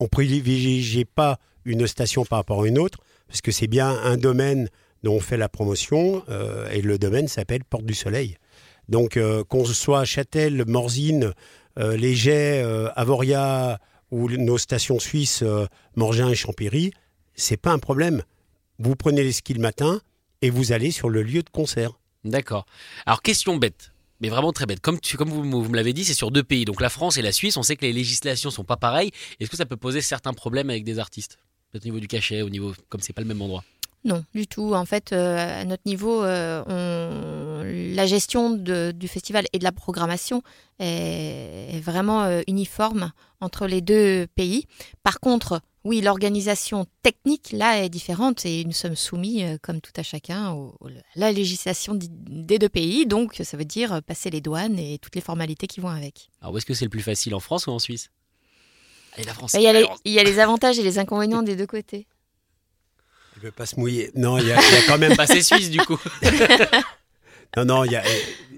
on 0.02 0.08
privilégie 0.08 1.06
pas 1.06 1.38
une 1.64 1.86
station 1.86 2.26
par 2.26 2.40
rapport 2.40 2.64
à 2.64 2.68
une 2.68 2.80
autre, 2.80 3.00
parce 3.28 3.42
que 3.42 3.52
c'est 3.52 3.68
bien 3.68 3.88
un 4.04 4.18
domaine 4.18 4.68
dont 5.04 5.16
on 5.16 5.20
fait 5.20 5.38
la 5.38 5.48
promotion, 5.48 6.24
euh, 6.30 6.70
et 6.72 6.82
le 6.82 6.98
domaine 6.98 7.28
s'appelle 7.28 7.64
Porte 7.64 7.86
du 7.86 7.94
Soleil. 7.94 8.38
Donc, 8.90 9.16
euh, 9.16 9.44
qu'on 9.44 9.64
soit 9.64 10.04
Châtel, 10.04 10.66
Morzine, 10.66 11.34
euh, 11.80 12.90
Avoria 12.96 13.80
ou 14.10 14.28
nos 14.28 14.58
stations 14.58 15.00
suisses, 15.00 15.44
Morgin 15.96 16.30
et 16.30 16.36
Champéry, 16.36 16.92
c'est 17.36 17.58
pas 17.58 17.72
un 17.72 17.80
problème. 17.80 18.24
Vous 18.80 18.96
prenez 18.96 19.24
les 19.24 19.32
skis 19.32 19.54
le 19.54 19.62
matin 19.62 20.02
et 20.42 20.50
vous 20.50 20.72
allez 20.72 20.92
sur 20.92 21.10
le 21.10 21.22
lieu 21.22 21.44
de 21.44 21.50
concert. 21.50 22.01
D'accord. 22.24 22.66
Alors 23.06 23.22
question 23.22 23.58
bête, 23.58 23.92
mais 24.20 24.30
vraiment 24.30 24.54
très 24.54 24.66
bête. 24.66 24.80
Comme, 24.80 25.00
vous, 25.26 25.44
me 25.44 25.76
l'avez 25.76 25.94
dit, 25.94 26.06
c'est 26.06 26.14
sur 26.14 26.32
deux 26.32 26.44
pays, 26.44 26.66
donc 26.66 26.82
la 26.82 26.90
France 26.90 27.18
et 27.18 27.22
la 27.22 27.32
Suisse. 27.32 27.58
On 27.58 27.64
sait 27.64 27.76
que 27.76 27.86
les 27.86 27.94
législations 27.94 28.52
sont 28.52 28.64
pas 28.64 28.78
pareilles. 28.78 29.12
Est-ce 29.40 29.50
que 29.50 29.58
ça 29.58 29.66
peut 29.66 29.78
poser 29.78 30.02
certains 30.02 30.34
problèmes 30.34 30.70
avec 30.70 30.84
des 30.84 31.00
artistes 31.00 31.40
au 31.74 31.80
niveau 31.80 32.00
du 32.00 32.08
cachet, 32.08 32.42
au 32.42 32.50
niveau 32.50 32.74
comme 32.90 33.02
c'est 33.02 33.14
pas 33.14 33.22
le 33.22 33.28
même 33.28 33.42
endroit? 33.42 33.64
Non, 34.04 34.24
du 34.34 34.48
tout. 34.48 34.74
En 34.74 34.86
fait, 34.86 35.14
euh, 35.14 35.62
à 35.62 35.64
notre 35.64 35.84
niveau, 35.86 36.24
euh, 36.24 37.94
la 37.96 38.06
gestion 38.08 38.50
du 38.52 39.08
festival 39.08 39.46
et 39.54 39.60
de 39.60 39.64
la 39.64 39.72
programmation 39.72 40.42
est, 40.80 41.76
est 41.76 41.80
vraiment 41.80 42.24
euh, 42.24 42.42
uniforme 42.48 43.12
entre 43.42 43.68
les 43.68 43.82
deux 43.82 44.26
pays. 44.36 44.66
Par 45.04 45.20
contre, 45.20 45.62
oui, 45.84 46.02
l'organisation 46.02 46.86
technique, 47.02 47.52
là, 47.52 47.84
est 47.84 47.90
différente 47.90 48.46
et 48.46 48.64
nous 48.66 48.72
sommes 48.72 48.96
soumis, 48.96 49.44
euh, 49.44 49.58
comme 49.62 49.82
tout 49.82 49.92
à 49.96 50.04
chacun, 50.04 50.52
à 50.52 50.56
la 51.16 51.32
législation 51.32 51.96
des 51.96 52.60
deux 52.60 52.70
pays. 52.70 53.08
Donc, 53.08 53.42
ça 53.44 53.58
veut 53.58 53.66
dire 53.66 53.94
euh, 53.94 54.02
passer 54.02 54.30
les 54.30 54.42
douanes 54.42 54.78
et 54.78 55.00
toutes 55.00 55.16
les 55.16 55.22
formalités 55.22 55.66
qui 55.66 55.80
vont 55.80 55.90
avec. 55.90 56.30
Alors 56.42 56.54
où 56.54 56.58
est-ce 56.58 56.68
que 56.68 56.76
c'est 56.76 56.86
le 56.86 56.90
plus 56.90 57.02
facile, 57.02 57.34
en 57.34 57.40
France 57.40 57.66
ou 57.66 57.72
en 57.72 57.80
Suisse? 57.80 58.12
Allez, 59.16 59.26
la 59.26 59.34
France. 59.34 59.54
Il 59.56 59.62
y, 59.62 59.68
a 59.68 59.74
les, 59.74 59.80
Alors, 59.80 60.00
il 60.06 60.14
y 60.14 60.20
a 60.20 60.24
les 60.24 60.40
avantages 60.40 60.78
et 60.78 60.84
les 60.84 61.00
inconvénients 61.00 61.42
des 61.42 61.56
deux 61.56 61.68
côtés. 61.68 62.06
Je 63.36 63.40
ne 63.40 63.46
veux 63.46 63.52
pas 63.52 63.66
se 63.66 63.80
mouiller. 63.80 64.12
Non, 64.14 64.38
il 64.38 64.48
y, 64.48 64.52
a 64.52 64.62
il 64.62 64.74
y 64.74 64.78
a 64.78 64.82
quand 64.88 65.00
même 65.00 65.16
bah, 65.18 65.26
c'est 65.26 65.42
Suisse 65.42 65.72
du 65.72 65.80
coup. 65.80 65.98
Non, 67.58 67.66
non, 67.66 67.84
il 67.84 67.92
y 67.92 67.98
a, 67.98 68.04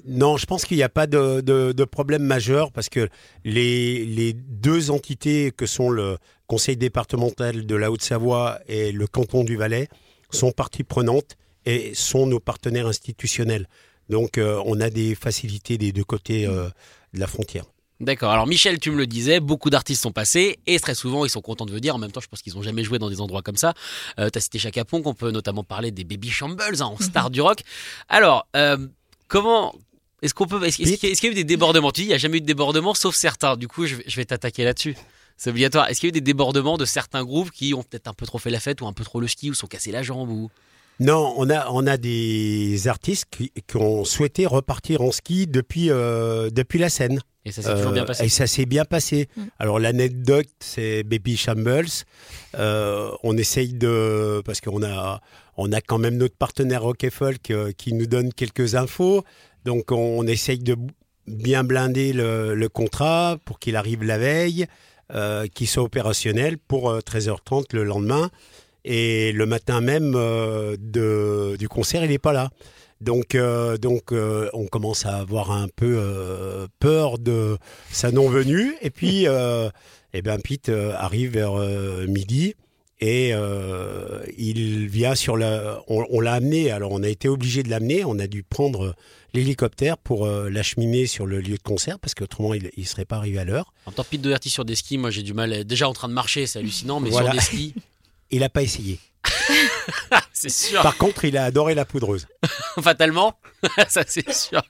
non, 0.05 0.37
je 0.37 0.45
pense 0.45 0.65
qu'il 0.65 0.77
n'y 0.77 0.83
a 0.83 0.89
pas 0.89 1.07
de, 1.07 1.41
de- 1.41 1.71
de 1.71 1.83
problème 1.85 2.23
majeur 2.23 2.71
parce 2.71 2.89
que 2.89 3.07
les, 3.43 4.05
les 4.05 4.33
deux 4.33 4.91
entités 4.91 5.51
que 5.51 5.65
sont 5.65 5.89
le 5.89 6.17
Conseil 6.47 6.75
départemental 6.77 7.65
de 7.65 7.75
la 7.75 7.89
Haute-Savoie 7.91 8.59
et 8.67 8.91
le 8.91 9.07
canton 9.07 9.43
du 9.43 9.55
Valais 9.55 9.87
sont 10.29 10.51
parties 10.51 10.83
prenantes 10.83 11.37
et 11.65 11.93
sont 11.95 12.27
nos 12.27 12.39
partenaires 12.39 12.87
institutionnels. 12.87 13.67
Donc, 14.09 14.37
euh, 14.37 14.61
on 14.65 14.81
a 14.81 14.89
des 14.89 15.15
facilités 15.15 15.77
des 15.77 15.91
deux 15.93 16.03
côtés 16.03 16.45
euh, 16.45 16.67
de 17.13 17.19
la 17.19 17.27
frontière. 17.27 17.63
D'accord. 18.01 18.31
Alors 18.31 18.47
Michel, 18.47 18.79
tu 18.79 18.91
me 18.91 18.97
le 18.97 19.07
disais, 19.07 19.39
beaucoup 19.39 19.69
d'artistes 19.69 20.01
sont 20.03 20.11
passés 20.11 20.59
et 20.67 20.77
très 20.79 20.93
souvent 20.95 21.23
ils 21.23 21.29
sont 21.29 21.41
contents 21.41 21.65
de 21.65 21.71
venir. 21.71 21.95
En 21.95 21.99
même 21.99 22.11
temps, 22.11 22.19
je 22.19 22.27
pense 22.27 22.41
qu'ils 22.41 22.53
n'ont 22.55 22.61
jamais 22.61 22.83
joué 22.83 22.99
dans 22.99 23.09
des 23.09 23.21
endroits 23.21 23.41
comme 23.41 23.55
ça. 23.55 23.73
Euh, 24.19 24.29
T'as 24.29 24.41
cité 24.41 24.59
Chaka 24.59 24.83
Ponk, 24.83 25.07
on 25.07 25.13
peut 25.13 25.31
notamment 25.31 25.63
parler 25.63 25.91
des 25.91 26.03
Baby 26.03 26.29
Shambles 26.29 26.81
hein, 26.81 26.85
en 26.87 26.97
star 26.97 27.29
du 27.29 27.39
rock. 27.39 27.59
Alors, 28.09 28.45
euh, 28.57 28.77
comment 29.29 29.73
est-ce 30.23 30.33
qu'on 30.33 30.47
peut 30.47 30.57
Est-ce 30.63 30.81
est-ce 30.81 30.93
qu'il 30.97 31.03
y, 31.03 31.09
a- 31.09 31.11
est-ce 31.11 31.21
qu'il 31.21 31.29
y 31.29 31.31
a 31.31 31.33
eu 31.33 31.35
des 31.35 31.43
débordements? 31.43 31.91
Tu 31.91 32.01
dis, 32.01 32.05
il 32.05 32.09
n'y 32.09 32.13
a 32.15 32.17
jamais 32.17 32.37
eu 32.37 32.41
de 32.41 32.45
débordements, 32.45 32.93
sauf 32.95 33.15
certains. 33.15 33.55
Du 33.57 33.67
coup, 33.67 33.85
je 33.85 33.95
vais, 33.95 34.03
je 34.07 34.15
vais 34.15 34.25
t'attaquer 34.25 34.63
là-dessus. 34.63 34.95
C'est 35.37 35.49
obligatoire. 35.49 35.89
Est-ce 35.89 35.99
qu'il 35.99 36.07
y 36.07 36.09
a 36.09 36.11
eu 36.11 36.19
des 36.19 36.21
débordements 36.21 36.77
de 36.77 36.85
certains 36.85 37.23
groupes 37.23 37.51
qui 37.51 37.73
ont 37.73 37.83
peut-être 37.83 38.07
un 38.07 38.13
peu 38.13 38.25
trop 38.25 38.37
fait 38.39 38.49
la 38.51 38.59
fête 38.59 38.81
ou 38.81 38.87
un 38.87 38.93
peu 38.93 39.03
trop 39.03 39.19
le 39.19 39.27
ski 39.27 39.49
ou 39.49 39.53
sont 39.53 39.67
cassés 39.67 39.91
la 39.91 40.03
jambe 40.03 40.29
ou? 40.29 40.49
Non, 40.99 41.33
on 41.37 41.49
a, 41.49 41.69
on 41.71 41.87
a 41.87 41.97
des 41.97 42.87
artistes 42.87 43.25
qui, 43.31 43.51
qui 43.67 43.77
ont 43.77 44.05
souhaité 44.05 44.45
repartir 44.45 45.01
en 45.01 45.11
ski 45.11 45.47
depuis, 45.47 45.89
euh, 45.89 46.49
depuis 46.51 46.77
la 46.79 46.89
scène. 46.89 47.19
Et 47.45 47.51
ça 47.51 47.61
s'est 47.63 47.73
toujours 47.75 47.91
bien 47.91 48.03
Euh, 48.03 48.05
passé. 48.05 48.23
Et 48.25 48.29
ça 48.29 48.45
s'est 48.47 48.65
bien 48.67 48.85
passé. 48.85 49.27
Mm. 49.35 49.41
Alors 49.59 49.79
l'anecdote, 49.79 50.47
c'est 50.59 51.03
Baby 51.03 51.35
Shambles. 51.35 51.87
Euh, 52.57 53.09
on 53.23 53.35
essaye 53.37 53.73
de, 53.73 54.41
parce 54.45 54.61
qu'on 54.61 54.83
a, 54.83 55.19
on 55.57 55.71
a 55.71 55.81
quand 55.81 55.97
même 55.97 56.17
notre 56.17 56.35
partenaire 56.37 56.83
Rock 56.83 57.03
et 57.03 57.09
Folk 57.09 57.49
euh, 57.51 57.71
qui 57.75 57.93
nous 57.93 58.05
donne 58.05 58.31
quelques 58.33 58.75
infos. 58.75 59.23
Donc 59.65 59.91
on 59.91 60.25
essaye 60.27 60.59
de 60.59 60.75
bien 61.27 61.63
blinder 61.63 62.13
le, 62.13 62.67
contrat 62.67 63.37
pour 63.45 63.59
qu'il 63.59 63.75
arrive 63.75 64.03
la 64.03 64.17
veille, 64.17 64.65
euh, 65.13 65.47
qu'il 65.47 65.67
soit 65.67 65.83
opérationnel 65.83 66.57
pour 66.57 66.89
euh, 66.89 66.99
13h30 66.99 67.65
le 67.73 67.83
lendemain. 67.83 68.29
Et 68.85 69.31
le 69.31 69.45
matin 69.45 69.79
même 69.79 70.13
euh, 70.15 70.75
du 71.57 71.69
concert, 71.69 72.03
il 72.03 72.09
n'est 72.09 72.19
pas 72.19 72.33
là. 72.33 72.49
Donc, 73.03 73.35
euh, 73.35 73.77
euh, 74.11 74.49
on 74.53 74.65
commence 74.67 75.05
à 75.05 75.17
avoir 75.17 75.51
un 75.51 75.67
peu 75.67 75.95
euh, 75.97 76.67
peur 76.79 77.19
de 77.19 77.57
sa 77.91 78.11
non-venue. 78.11 78.75
Et 78.81 78.89
puis, 78.89 79.27
euh, 79.27 79.69
eh 80.13 80.21
ben, 80.21 80.39
Pete 80.39 80.69
euh, 80.69 80.93
arrive 80.97 81.33
vers 81.33 81.59
euh, 81.59 82.05
midi 82.07 82.55
et 82.99 83.31
euh, 83.33 84.23
il 84.37 84.87
vient 84.87 85.15
sur 85.15 85.35
la. 85.37 85.81
On, 85.87 86.05
on 86.09 86.19
l'a 86.19 86.33
amené. 86.33 86.71
Alors, 86.71 86.91
on 86.91 87.03
a 87.03 87.09
été 87.09 87.27
obligé 87.27 87.63
de 87.63 87.69
l'amener. 87.69 88.05
On 88.05 88.17
a 88.19 88.27
dû 88.27 88.43
prendre 88.43 88.95
l'hélicoptère 89.33 89.97
pour 89.97 90.25
euh, 90.25 90.49
l'acheminer 90.49 91.05
sur 91.07 91.25
le 91.25 91.41
lieu 91.41 91.57
de 91.57 91.61
concert 91.63 91.99
parce 91.99 92.13
qu'autrement, 92.13 92.53
il 92.53 92.69
ne 92.77 92.83
serait 92.85 93.05
pas 93.05 93.17
arrivé 93.17 93.39
à 93.39 93.45
l'heure. 93.45 93.73
En 93.85 93.91
tant 93.91 94.03
que 94.03 94.09
Pete 94.09 94.21
Doherty 94.21 94.49
sur 94.49 94.63
des 94.63 94.75
skis, 94.75 94.97
moi 94.97 95.09
j'ai 95.09 95.23
du 95.23 95.33
mal. 95.33 95.65
Déjà 95.65 95.89
en 95.89 95.93
train 95.93 96.07
de 96.07 96.13
marcher, 96.13 96.45
c'est 96.45 96.59
hallucinant, 96.59 96.99
mais 96.99 97.09
Voilà. 97.09 97.31
sur 97.31 97.39
des 97.39 97.45
skis, 97.45 97.73
Il 98.31 98.39
n'a 98.39 98.49
pas 98.49 98.63
essayé. 98.63 98.99
c'est 100.33 100.49
sûr. 100.49 100.81
Par 100.81 100.97
contre, 100.97 101.25
il 101.25 101.37
a 101.37 101.43
adoré 101.45 101.75
la 101.75 101.85
poudreuse. 101.85 102.27
Fatalement, 102.81 103.37
ça 103.89 104.03
c'est 104.07 104.31
sûr. 104.33 104.61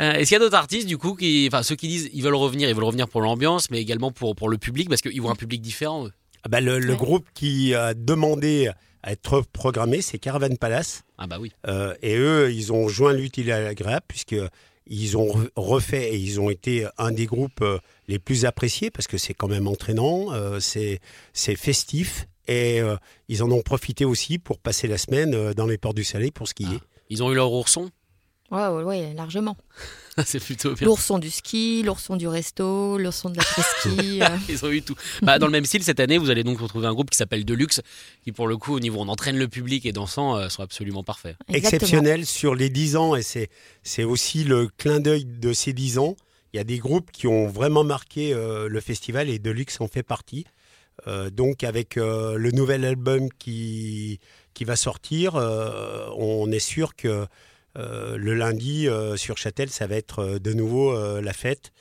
Euh, 0.00 0.12
Est-ce 0.14 0.28
qu'il 0.28 0.32
y 0.32 0.36
a 0.36 0.38
d'autres 0.38 0.56
artistes 0.56 0.86
du 0.88 0.96
coup 0.98 1.14
qui, 1.14 1.48
enfin 1.52 1.62
ceux 1.62 1.76
qui 1.76 1.88
disent 1.88 2.10
ils 2.12 2.22
veulent 2.22 2.34
revenir, 2.34 2.68
ils 2.68 2.74
veulent 2.74 2.84
revenir 2.84 3.08
pour 3.08 3.20
l'ambiance, 3.20 3.70
mais 3.70 3.80
également 3.80 4.10
pour 4.12 4.34
pour 4.34 4.48
le 4.48 4.56
public 4.58 4.88
parce 4.88 5.00
qu'ils 5.02 5.20
voient 5.20 5.30
un 5.32 5.36
public 5.36 5.60
différent. 5.60 6.06
eux? 6.06 6.12
Ah 6.44 6.48
bah, 6.48 6.60
le, 6.60 6.78
le 6.78 6.92
Ouais. 6.92 6.98
groupe 6.98 7.26
qui 7.34 7.74
a 7.74 7.94
demandé 7.94 8.70
à 9.02 9.12
être 9.12 9.42
programmé, 9.52 10.02
c'est 10.02 10.18
Caravan 10.18 10.54
Palace. 10.56 11.02
Ah 11.18 11.26
bah 11.26 11.38
oui. 11.40 11.52
Euh, 11.66 11.94
et 12.02 12.16
eux, 12.16 12.52
ils 12.52 12.72
ont 12.72 12.88
joint 12.88 13.12
l'utile 13.12 13.50
à 13.52 13.60
l'agréable 13.60 14.04
puisque 14.08 14.36
ils 14.86 15.16
ont 15.16 15.26
re- 15.28 15.48
refait 15.56 16.14
et 16.14 16.16
ils 16.16 16.40
ont 16.40 16.50
été 16.50 16.86
un 16.98 17.12
des 17.12 17.26
groupes 17.26 17.62
euh, 17.62 17.78
les 18.08 18.18
plus 18.18 18.44
appréciés 18.44 18.90
parce 18.90 19.06
que 19.06 19.18
c'est 19.18 19.34
quand 19.34 19.48
même 19.48 19.66
entraînant, 19.68 20.32
euh, 20.32 20.58
c'est 20.60 21.00
c'est 21.32 21.54
festif 21.56 22.26
et 22.48 22.80
euh, 22.80 22.96
ils 23.28 23.42
en 23.44 23.50
ont 23.52 23.62
profité 23.62 24.04
aussi 24.04 24.38
pour 24.38 24.58
passer 24.58 24.88
la 24.88 24.98
semaine 24.98 25.34
euh, 25.34 25.54
dans 25.54 25.66
les 25.66 25.78
ports 25.78 25.94
du 25.94 26.02
Soleil 26.04 26.32
pour 26.32 26.48
skier. 26.48 26.78
Ils 27.08 27.22
ont 27.22 27.30
eu 27.30 27.34
leur 27.36 27.52
ourson? 27.52 27.90
Ouais, 28.52 28.66
ouais, 28.68 28.82
ouais, 28.82 29.14
largement. 29.14 29.56
c'est 30.26 30.38
plutôt 30.38 30.74
bien. 30.74 30.86
L'ourson 30.86 31.18
du 31.18 31.30
ski, 31.30 31.82
l'ourson 31.82 32.16
du 32.16 32.28
resto, 32.28 32.98
l'ourson 32.98 33.30
de 33.30 33.38
l'après-ski. 33.38 34.22
euh, 34.22 34.26
Ils 34.48 34.64
ont 34.64 34.70
eu 34.70 34.82
tout. 34.82 34.94
Bah, 35.22 35.38
dans 35.38 35.46
le 35.46 35.52
même 35.52 35.64
style, 35.64 35.82
cette 35.82 36.00
année, 36.00 36.18
vous 36.18 36.28
allez 36.28 36.44
donc 36.44 36.60
retrouver 36.60 36.86
un 36.86 36.92
groupe 36.92 37.08
qui 37.08 37.16
s'appelle 37.16 37.46
Deluxe, 37.46 37.80
qui 38.22 38.30
pour 38.30 38.46
le 38.46 38.58
coup, 38.58 38.74
au 38.74 38.80
niveau 38.80 38.98
où 38.98 39.02
on 39.02 39.08
entraîne 39.08 39.38
le 39.38 39.48
public 39.48 39.86
et 39.86 39.92
dansant, 39.92 40.36
euh, 40.36 40.50
sont 40.50 40.62
absolument 40.62 41.02
parfaits. 41.02 41.36
exactement. 41.48 41.76
Exceptionnel 41.78 42.26
sur 42.26 42.54
les 42.54 42.68
10 42.68 42.96
ans 42.96 43.16
et 43.16 43.22
c'est 43.22 43.48
c'est 43.82 44.04
aussi 44.04 44.44
le 44.44 44.68
clin 44.76 45.00
d'œil 45.00 45.24
de 45.24 45.52
ces 45.54 45.72
10 45.72 45.98
ans. 45.98 46.14
Il 46.52 46.58
y 46.58 46.60
a 46.60 46.64
des 46.64 46.78
groupes 46.78 47.10
qui 47.10 47.26
ont 47.26 47.46
vraiment 47.48 47.82
marqué 47.84 48.34
euh, 48.34 48.68
le 48.68 48.80
festival 48.80 49.30
et 49.30 49.38
Deluxe 49.38 49.80
en 49.80 49.88
fait 49.88 50.02
partie. 50.02 50.44
Euh, 51.06 51.30
donc 51.30 51.64
avec 51.64 51.96
euh, 51.96 52.36
le 52.36 52.50
nouvel 52.50 52.84
album 52.84 53.30
qui, 53.38 54.20
qui 54.52 54.64
va 54.64 54.76
sortir, 54.76 55.36
euh, 55.36 56.06
on 56.18 56.52
est 56.52 56.58
sûr 56.58 56.94
que 56.94 57.08
euh, 57.08 57.26
le 57.76 58.34
lundi 58.34 58.88
euh, 58.88 59.16
sur 59.16 59.38
Châtel, 59.38 59.70
ça 59.70 59.86
va 59.86 59.96
être 59.96 60.18
euh, 60.20 60.38
de 60.38 60.52
nouveau 60.52 60.92
euh, 60.92 61.20
la 61.20 61.32
fête 61.32 61.72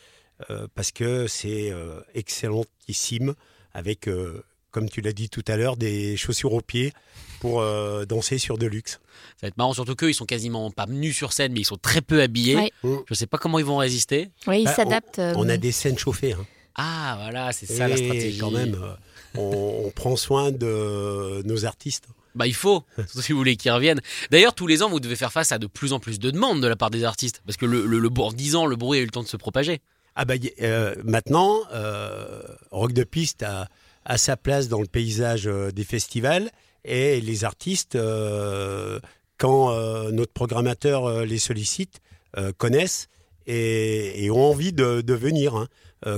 euh, 0.49 0.67
parce 0.73 0.91
que 0.91 1.27
c'est 1.27 1.71
euh, 1.71 1.99
excellentissime 2.13 3.33
avec, 3.73 4.07
euh, 4.07 4.43
comme 4.71 4.89
tu 4.89 5.01
l'as 5.01 5.13
dit 5.13 5.29
tout 5.29 5.43
à 5.47 5.57
l'heure, 5.57 5.77
des 5.77 6.15
chaussures 6.17 6.53
aux 6.53 6.61
pieds 6.61 6.93
pour 7.39 7.61
euh, 7.61 8.05
danser 8.05 8.37
sur 8.37 8.57
Deluxe. 8.57 8.93
Ça 8.93 8.99
va 9.43 9.47
être 9.49 9.57
marrant, 9.57 9.73
surtout 9.73 9.95
qu'eux, 9.95 10.09
ils 10.09 10.13
sont 10.15 10.25
quasiment 10.25 10.69
pas 10.71 10.85
nus 10.87 11.13
sur 11.13 11.33
scène, 11.33 11.53
mais 11.53 11.61
ils 11.61 11.65
sont 11.65 11.77
très 11.77 12.01
peu 12.01 12.21
habillés. 12.21 12.55
Ouais. 12.55 12.71
Je 13.07 13.13
sais 13.13 13.27
pas 13.27 13.37
comment 13.37 13.59
ils 13.59 13.65
vont 13.65 13.77
résister. 13.77 14.29
Oui, 14.47 14.61
il 14.61 14.65
Bah, 14.65 14.73
s'adapte. 14.73 15.19
euh, 15.19 15.33
On 15.37 15.49
a 15.49 15.57
des 15.57 15.71
scènes 15.71 15.97
chauffées. 15.97 16.33
hein. 16.33 16.45
Ah, 16.75 17.17
voilà, 17.21 17.51
c'est 17.51 17.65
ça 17.65 17.87
la 17.87 17.97
stratégie. 17.97 18.37
Quand 18.39 18.51
même, 18.51 18.75
euh, 18.75 18.93
on, 19.37 19.83
on 19.87 19.91
prend 19.91 20.15
soin 20.15 20.51
de 20.51 21.41
nos 21.45 21.65
artistes. 21.65 22.05
Bah, 22.35 22.47
il 22.47 22.55
faut, 22.55 22.83
si 23.07 23.31
vous 23.31 23.37
voulez 23.37 23.55
qu'ils 23.55 23.71
reviennent. 23.71 24.01
D'ailleurs, 24.29 24.53
tous 24.53 24.67
les 24.67 24.83
ans, 24.83 24.89
vous 24.89 24.99
devez 24.99 25.15
faire 25.15 25.31
face 25.31 25.51
à 25.51 25.59
de 25.59 25.67
plus 25.67 25.93
en 25.93 25.99
plus 25.99 26.19
de 26.19 26.31
demandes 26.31 26.61
de 26.61 26.67
la 26.67 26.75
part 26.75 26.89
des 26.89 27.03
artistes. 27.03 27.41
Parce 27.45 27.57
que 27.57 27.65
le, 27.65 27.85
le, 27.85 27.99
le 27.99 28.09
en 28.19 28.31
10 28.31 28.55
ans, 28.55 28.65
le 28.65 28.75
bruit 28.75 28.99
a 28.99 29.01
eu 29.01 29.05
le 29.05 29.11
temps 29.11 29.23
de 29.23 29.27
se 29.27 29.37
propager. 29.37 29.81
Ah 30.15 30.25
bah, 30.25 30.33
euh, 30.61 30.95
maintenant, 31.03 31.59
euh, 31.73 32.41
Rock 32.71 32.93
de 32.93 33.03
Piste 33.03 33.43
a, 33.43 33.67
sa 34.17 34.35
place 34.35 34.67
dans 34.67 34.81
le 34.81 34.87
paysage 34.87 35.47
euh, 35.47 35.71
des 35.71 35.83
festivals 35.83 36.49
et 36.83 37.21
les 37.21 37.43
artistes, 37.45 37.95
euh, 37.95 38.99
quand 39.37 39.73
notre 40.11 40.33
programmateur 40.33 41.25
les 41.25 41.39
sollicite, 41.39 41.99
connaissent 42.57 43.07
et, 43.47 44.29
ont 44.29 44.51
envie 44.51 44.71
de, 44.71 45.13
venir. 45.13 45.55
hein. 45.55 45.67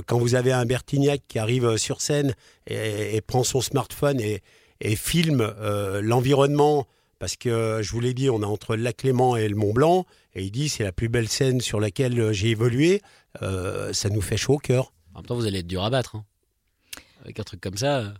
Quand 0.06 0.18
vous 0.18 0.34
avez 0.34 0.52
un 0.52 0.66
Bertignac 0.66 1.22
qui 1.26 1.38
arrive 1.38 1.78
sur 1.78 2.02
scène 2.02 2.34
et 2.66 3.18
prend 3.22 3.42
son 3.42 3.62
smartphone 3.62 4.20
et, 4.20 4.42
et 4.84 4.96
filme 4.96 5.40
euh, 5.40 6.00
l'environnement, 6.02 6.86
parce 7.18 7.36
que 7.36 7.80
je 7.82 7.90
vous 7.90 8.00
l'ai 8.00 8.14
dit, 8.14 8.30
on 8.30 8.42
est 8.42 8.46
entre 8.46 8.76
le 8.76 8.82
lac 8.82 9.02
Léman 9.02 9.36
et 9.36 9.48
le 9.48 9.56
Mont 9.56 9.72
Blanc, 9.72 10.04
et 10.34 10.42
il 10.44 10.50
dit 10.50 10.68
c'est 10.68 10.84
la 10.84 10.92
plus 10.92 11.08
belle 11.08 11.28
scène 11.28 11.60
sur 11.60 11.80
laquelle 11.80 12.18
euh, 12.20 12.32
j'ai 12.32 12.50
évolué, 12.50 13.02
euh, 13.42 13.92
ça 13.92 14.08
nous 14.10 14.20
fait 14.20 14.36
chaud 14.36 14.54
au 14.54 14.58
cœur. 14.58 14.92
En 15.14 15.18
même 15.18 15.26
temps, 15.26 15.34
vous 15.36 15.46
allez 15.46 15.60
être 15.60 15.66
dur 15.66 15.82
à 15.84 15.90
battre. 15.90 16.16
hein. 16.16 16.24
Avec 17.22 17.40
un 17.40 17.44
truc 17.44 17.60
comme 17.60 17.76
ça, 17.78 17.98
euh, 18.00 18.12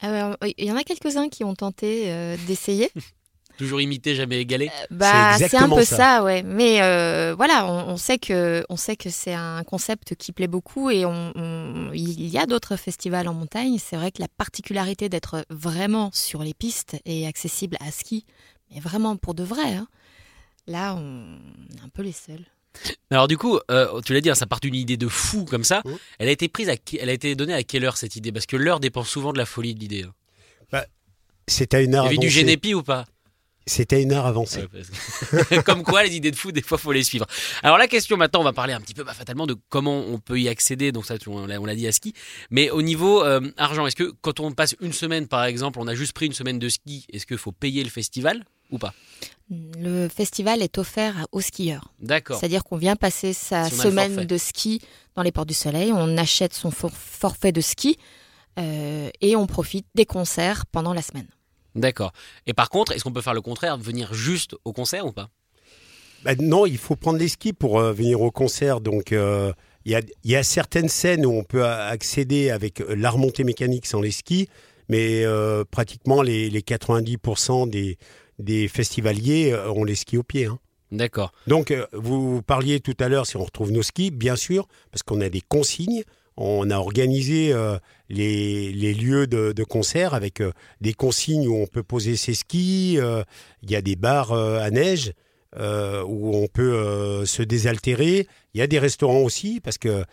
Alors, 0.00 0.36
il 0.58 0.64
y 0.64 0.72
en 0.72 0.76
a 0.76 0.82
quelques-uns 0.84 1.28
qui 1.28 1.44
ont 1.44 1.54
tenté 1.54 2.10
euh, 2.12 2.36
d'essayer. 2.46 2.90
toujours 3.58 3.80
imité, 3.82 4.14
jamais 4.14 4.38
égalé. 4.40 4.70
Bah, 4.90 5.36
c'est 5.36 5.56
un 5.58 5.68
peu 5.68 5.84
ça. 5.84 5.96
ça, 5.96 6.22
ouais. 6.24 6.42
Mais 6.42 6.80
euh, 6.82 7.34
voilà, 7.36 7.66
on, 7.66 7.90
on 7.90 7.96
sait 7.98 8.18
que 8.18 8.64
on 8.70 8.76
sait 8.76 8.96
que 8.96 9.10
c'est 9.10 9.34
un 9.34 9.62
concept 9.64 10.14
qui 10.14 10.32
plaît 10.32 10.46
beaucoup 10.48 10.88
et 10.90 11.04
on, 11.04 11.32
on- 11.34 11.90
il 11.92 12.26
y 12.28 12.38
a 12.38 12.46
d'autres 12.46 12.76
festivals 12.76 13.28
en 13.28 13.34
montagne. 13.34 13.76
C'est 13.78 13.96
vrai 13.96 14.10
que 14.12 14.22
la 14.22 14.28
particularité 14.28 15.08
d'être 15.10 15.44
vraiment 15.50 16.10
sur 16.14 16.42
les 16.42 16.54
pistes 16.54 16.96
et 17.04 17.26
accessible 17.26 17.76
à 17.80 17.90
ski, 17.90 18.24
mais 18.72 18.80
vraiment 18.80 19.16
pour 19.16 19.34
de 19.34 19.42
vrai. 19.44 19.74
hein. 19.74 19.88
Là, 20.66 20.94
on 20.94 21.38
est 21.76 21.80
un 21.84 21.88
peu 21.88 22.02
les 22.02 22.12
seuls. 22.12 22.44
Alors 23.10 23.26
du 23.26 23.36
coup, 23.38 23.58
euh, 23.70 24.00
tu 24.02 24.12
l'as 24.14 24.20
dit, 24.20 24.30
hein, 24.30 24.34
ça 24.34 24.46
part 24.46 24.60
d'une 24.60 24.74
idée 24.74 24.96
de 24.96 25.08
fou 25.08 25.44
comme 25.46 25.64
ça. 25.64 25.82
Mhm. 25.84 25.96
Elle 26.20 26.28
a 26.28 26.32
été 26.32 26.48
prise, 26.48 26.68
à, 26.68 26.74
elle 27.00 27.08
a 27.08 27.12
été 27.12 27.34
donnée 27.34 27.54
à 27.54 27.62
quelle 27.64 27.84
heure 27.84 27.96
cette 27.96 28.14
idée? 28.16 28.30
Parce 28.30 28.46
que 28.46 28.56
l'heure 28.56 28.78
dépend 28.78 29.02
souvent 29.02 29.32
de 29.32 29.38
la 29.38 29.46
folie 29.46 29.74
de 29.74 29.80
l'idée. 29.80 30.04
hein. 30.04 30.12
C'est 31.50 31.72
à 31.72 31.80
une 31.80 31.92
Il 31.92 31.94
y 31.94 31.96
heure 31.96 32.04
avait 32.06 32.16
du. 32.18 32.28
Génépi 32.28 32.74
ou 32.74 32.82
pas? 32.82 33.06
C'était 33.68 34.02
une 34.02 34.12
heure 34.12 34.26
avancée. 34.26 34.60
Ouais, 34.60 34.68
parce 34.72 35.48
que- 35.48 35.60
Comme 35.62 35.82
quoi, 35.82 36.02
les 36.04 36.16
idées 36.16 36.30
de 36.30 36.36
fou, 36.36 36.50
des 36.52 36.62
fois, 36.62 36.78
faut 36.78 36.92
les 36.92 37.02
suivre. 37.04 37.26
Alors 37.62 37.78
la 37.78 37.86
question 37.86 38.16
maintenant, 38.16 38.40
on 38.40 38.44
va 38.44 38.52
parler 38.52 38.72
un 38.72 38.80
petit 38.80 38.94
peu, 38.94 39.04
bah, 39.04 39.14
fatalement, 39.14 39.46
de 39.46 39.56
comment 39.68 39.98
on 40.00 40.18
peut 40.18 40.40
y 40.40 40.48
accéder. 40.48 40.90
Donc 40.92 41.06
ça, 41.06 41.14
on 41.26 41.46
l'a 41.46 41.74
dit 41.74 41.86
à 41.86 41.92
ski. 41.92 42.14
Mais 42.50 42.70
au 42.70 42.82
niveau 42.82 43.22
euh, 43.22 43.40
argent, 43.56 43.86
est-ce 43.86 43.96
que 43.96 44.12
quand 44.22 44.40
on 44.40 44.52
passe 44.52 44.74
une 44.80 44.92
semaine, 44.92 45.28
par 45.28 45.44
exemple, 45.44 45.78
on 45.80 45.86
a 45.86 45.94
juste 45.94 46.12
pris 46.12 46.26
une 46.26 46.32
semaine 46.32 46.58
de 46.58 46.68
ski, 46.68 47.06
est-ce 47.12 47.26
qu'il 47.26 47.38
faut 47.38 47.52
payer 47.52 47.84
le 47.84 47.90
festival 47.90 48.44
ou 48.70 48.78
pas? 48.78 48.92
Le 49.50 50.08
festival 50.08 50.60
est 50.62 50.76
offert 50.76 51.26
aux 51.32 51.40
skieurs. 51.40 51.92
D'accord. 52.00 52.38
C'est-à-dire 52.38 52.64
qu'on 52.64 52.76
vient 52.76 52.96
passer 52.96 53.32
sa 53.32 53.64
Si 53.70 53.76
semaine 53.76 54.26
de 54.26 54.36
ski 54.38 54.80
dans 55.14 55.22
les 55.22 55.32
ports 55.32 55.46
du 55.46 55.54
soleil, 55.54 55.90
on 55.92 56.16
achète 56.18 56.52
son 56.52 56.70
for- 56.70 56.92
forfait 56.92 57.52
de 57.52 57.60
ski 57.62 57.96
euh, 58.58 59.08
et 59.20 59.36
on 59.36 59.46
profite 59.46 59.86
des 59.94 60.04
concerts 60.04 60.66
pendant 60.66 60.92
la 60.92 61.00
semaine. 61.02 61.28
D'accord. 61.74 62.12
Et 62.46 62.54
par 62.54 62.70
contre, 62.70 62.92
est-ce 62.92 63.04
qu'on 63.04 63.12
peut 63.12 63.20
faire 63.20 63.34
le 63.34 63.40
contraire, 63.42 63.76
venir 63.78 64.14
juste 64.14 64.56
au 64.64 64.72
concert 64.72 65.06
ou 65.06 65.12
pas? 65.12 65.28
Bah, 66.24 66.34
non, 66.40 66.66
il 66.66 66.78
faut 66.78 66.96
prendre 66.96 67.18
les 67.18 67.28
skis 67.28 67.52
pour 67.52 67.78
euh, 67.78 67.92
venir 67.92 68.20
au 68.20 68.30
concert. 68.30 68.80
Donc, 68.80 69.12
euh, 69.12 69.52
il 69.84 69.92
y, 69.92 69.94
a, 69.94 70.00
il 70.24 70.30
y 70.30 70.36
a 70.36 70.42
certaines 70.42 70.88
scènes 70.88 71.24
où 71.24 71.30
on 71.30 71.44
peut 71.44 71.64
accéder 71.64 72.50
avec 72.50 72.80
euh, 72.80 72.94
la 72.96 73.10
remontée 73.10 73.44
mécanique 73.44 73.86
sans 73.86 74.00
les 74.00 74.10
skis, 74.10 74.48
mais 74.88 75.24
euh, 75.24 75.64
pratiquement 75.70 76.22
les, 76.22 76.50
les 76.50 76.60
90% 76.62 77.70
des, 77.70 77.98
des 78.40 78.66
festivaliers 78.68 79.54
ont 79.74 79.84
les 79.84 79.94
skis 79.94 80.18
au 80.18 80.22
pied. 80.24 80.46
hein. 80.46 80.58
D'accord. 80.90 81.32
Donc, 81.46 81.72
vous 81.92 82.40
parliez 82.42 82.80
tout 82.80 82.96
à 82.98 83.08
l'heure 83.08 83.26
si 83.26 83.36
on 83.36 83.44
retrouve 83.44 83.70
nos 83.70 83.82
skis, 83.82 84.10
bien 84.10 84.36
sûr, 84.36 84.66
parce 84.90 85.02
qu'on 85.02 85.20
a 85.20 85.28
des 85.28 85.42
consignes. 85.42 86.02
On 86.40 86.70
a 86.70 86.78
organisé 86.78 87.52
euh, 87.52 87.78
les, 88.08 88.94
lieux 88.94 89.26
de, 89.26 89.64
concert 89.64 90.14
avec 90.14 90.40
euh, 90.40 90.52
des 90.80 90.94
consignes 90.94 91.48
où 91.48 91.56
on 91.56 91.66
peut 91.66 91.82
poser 91.82 92.16
ses 92.16 92.34
skis. 92.34 92.96
euh, 92.98 93.24
Il 93.62 93.70
y 93.72 93.74
a 93.76 93.82
des 93.82 93.96
bars 93.96 94.32
à 94.32 94.70
neige 94.70 95.12
où 95.56 96.36
on 96.36 96.46
peut 96.46 97.24
se 97.26 97.42
désaltérer. 97.42 98.28
Il 98.54 98.58
y 98.58 98.62
a 98.62 98.68
des 98.68 98.78
restaurants 98.78 99.22
aussi 99.22 99.60
parce 99.60 99.78
que 99.78 100.04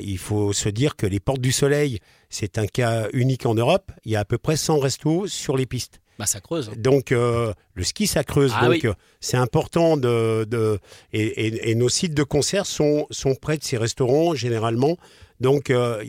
il 0.00 0.18
faut 0.18 0.52
se 0.52 0.68
dire 0.68 0.94
que 0.96 1.06
les 1.06 1.18
Portes 1.18 1.40
du 1.40 1.50
Soleil, 1.50 1.98
c'est 2.28 2.58
un 2.58 2.66
cas 2.66 3.08
unique 3.12 3.46
en 3.46 3.54
Europe. 3.54 3.90
Il 4.04 4.12
y 4.12 4.16
a 4.16 4.20
à 4.20 4.24
peu 4.24 4.38
près 4.38 4.56
100 4.56 4.78
restos 4.78 5.26
sur 5.26 5.56
les 5.56 5.66
pistes. 5.66 6.00
Bah 6.18 6.26
ça 6.26 6.40
creuse. 6.40 6.70
Donc 6.76 7.12
euh, 7.12 7.52
le 7.74 7.84
ski 7.84 8.06
ça 8.06 8.24
creuse. 8.24 8.52
Ah 8.56 8.62
donc 8.66 8.70
oui. 8.70 8.80
euh, 8.84 8.94
c'est 9.20 9.36
important 9.36 9.96
de, 9.96 10.44
de 10.44 10.78
et, 11.12 11.22
et- 11.46 11.70
et 11.70 11.74
nos 11.74 11.88
sites 11.88 12.14
de 12.14 12.22
concert 12.22 12.64
sont 12.66 13.06
sont 13.10 13.34
près 13.34 13.58
de 13.58 13.64
ces 13.64 13.76
restaurants 13.76 14.34
généralement. 14.34 14.96
Donc 15.40 15.70
euh, 15.70 16.02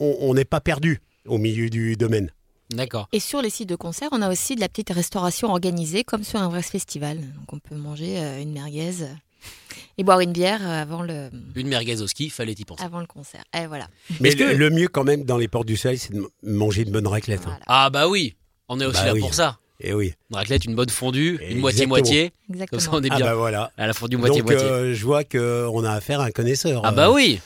on 0.00 0.16
on 0.20 0.34
n'est 0.34 0.44
pas 0.44 0.60
perdu 0.60 1.00
au 1.26 1.38
milieu 1.38 1.68
du 1.70 1.96
domaine. 1.96 2.30
D'accord. 2.70 3.08
Et 3.12 3.20
sur 3.20 3.40
les 3.42 3.50
sites 3.50 3.68
de 3.68 3.76
concert, 3.76 4.08
on 4.12 4.20
a 4.22 4.30
aussi 4.30 4.54
de 4.54 4.60
la 4.60 4.68
petite 4.68 4.90
restauration 4.90 5.48
organisée 5.48 6.04
comme 6.04 6.22
sur 6.22 6.38
un 6.40 6.48
vrai 6.48 6.62
festival. 6.62 7.16
Donc 7.18 7.52
on 7.52 7.58
peut 7.58 7.74
manger 7.76 8.18
une 8.42 8.52
merguez 8.52 8.92
et 9.96 10.04
boire 10.04 10.20
une 10.20 10.32
bière 10.32 10.66
avant 10.68 11.02
le, 11.02 11.30
Une 11.56 11.68
merguez 11.68 12.00
au 12.02 12.06
ski, 12.06 12.28
fallait 12.30 12.52
y 12.52 12.64
penser. 12.64 12.82
avant 12.84 13.00
le 13.00 13.06
concert. 13.06 13.42
Et 13.58 13.66
voilà. 13.66 13.88
Mais 14.20 14.34
que- 14.34 14.44
le, 14.44 14.70
mieux 14.70 14.88
quand 14.88 15.04
même 15.04 15.24
dans 15.24 15.36
les 15.38 15.48
portes 15.48 15.66
du 15.66 15.76
soleil, 15.76 15.98
c'est 15.98 16.12
de 16.12 16.28
manger 16.42 16.82
une 16.82 16.90
bonne 16.92 17.06
raclette. 17.06 17.46
hein. 17.46 17.58
Ah 17.66 17.88
bah 17.90 18.08
oui, 18.08 18.36
on 18.68 18.80
est 18.80 18.86
aussi 18.86 19.00
Bah 19.00 19.06
là 19.06 19.12
oui. 19.14 19.20
pour 19.20 19.34
ça. 19.34 19.58
Et 19.80 19.92
oui. 19.92 20.14
Une 20.30 20.36
raclette, 20.36 20.64
une 20.64 20.74
bonne 20.74 20.88
fondue, 20.88 21.34
une 21.34 21.34
Exactement. 21.58 21.60
moitié-moitié. 21.60 22.32
Comme 22.70 22.80
ça, 22.80 22.90
on 22.92 23.02
est 23.02 23.08
Ah 23.12 23.16
bien. 23.16 23.26
bah 23.26 23.34
voilà. 23.34 23.70
À 23.78 23.86
la 23.86 23.92
fondue 23.94 24.16
Donc 24.16 24.26
moitié-moitié. 24.26 24.66
euh, 24.66 24.94
je 24.94 25.04
vois 25.04 25.22
qu'on 25.24 25.84
a 25.84 25.92
affaire 25.92 26.20
à 26.20 26.24
un 26.24 26.30
connaisseur. 26.32 26.82
ah 26.84 26.88
euh. 26.88 26.92
bah 26.92 27.10
oui. 27.12 27.40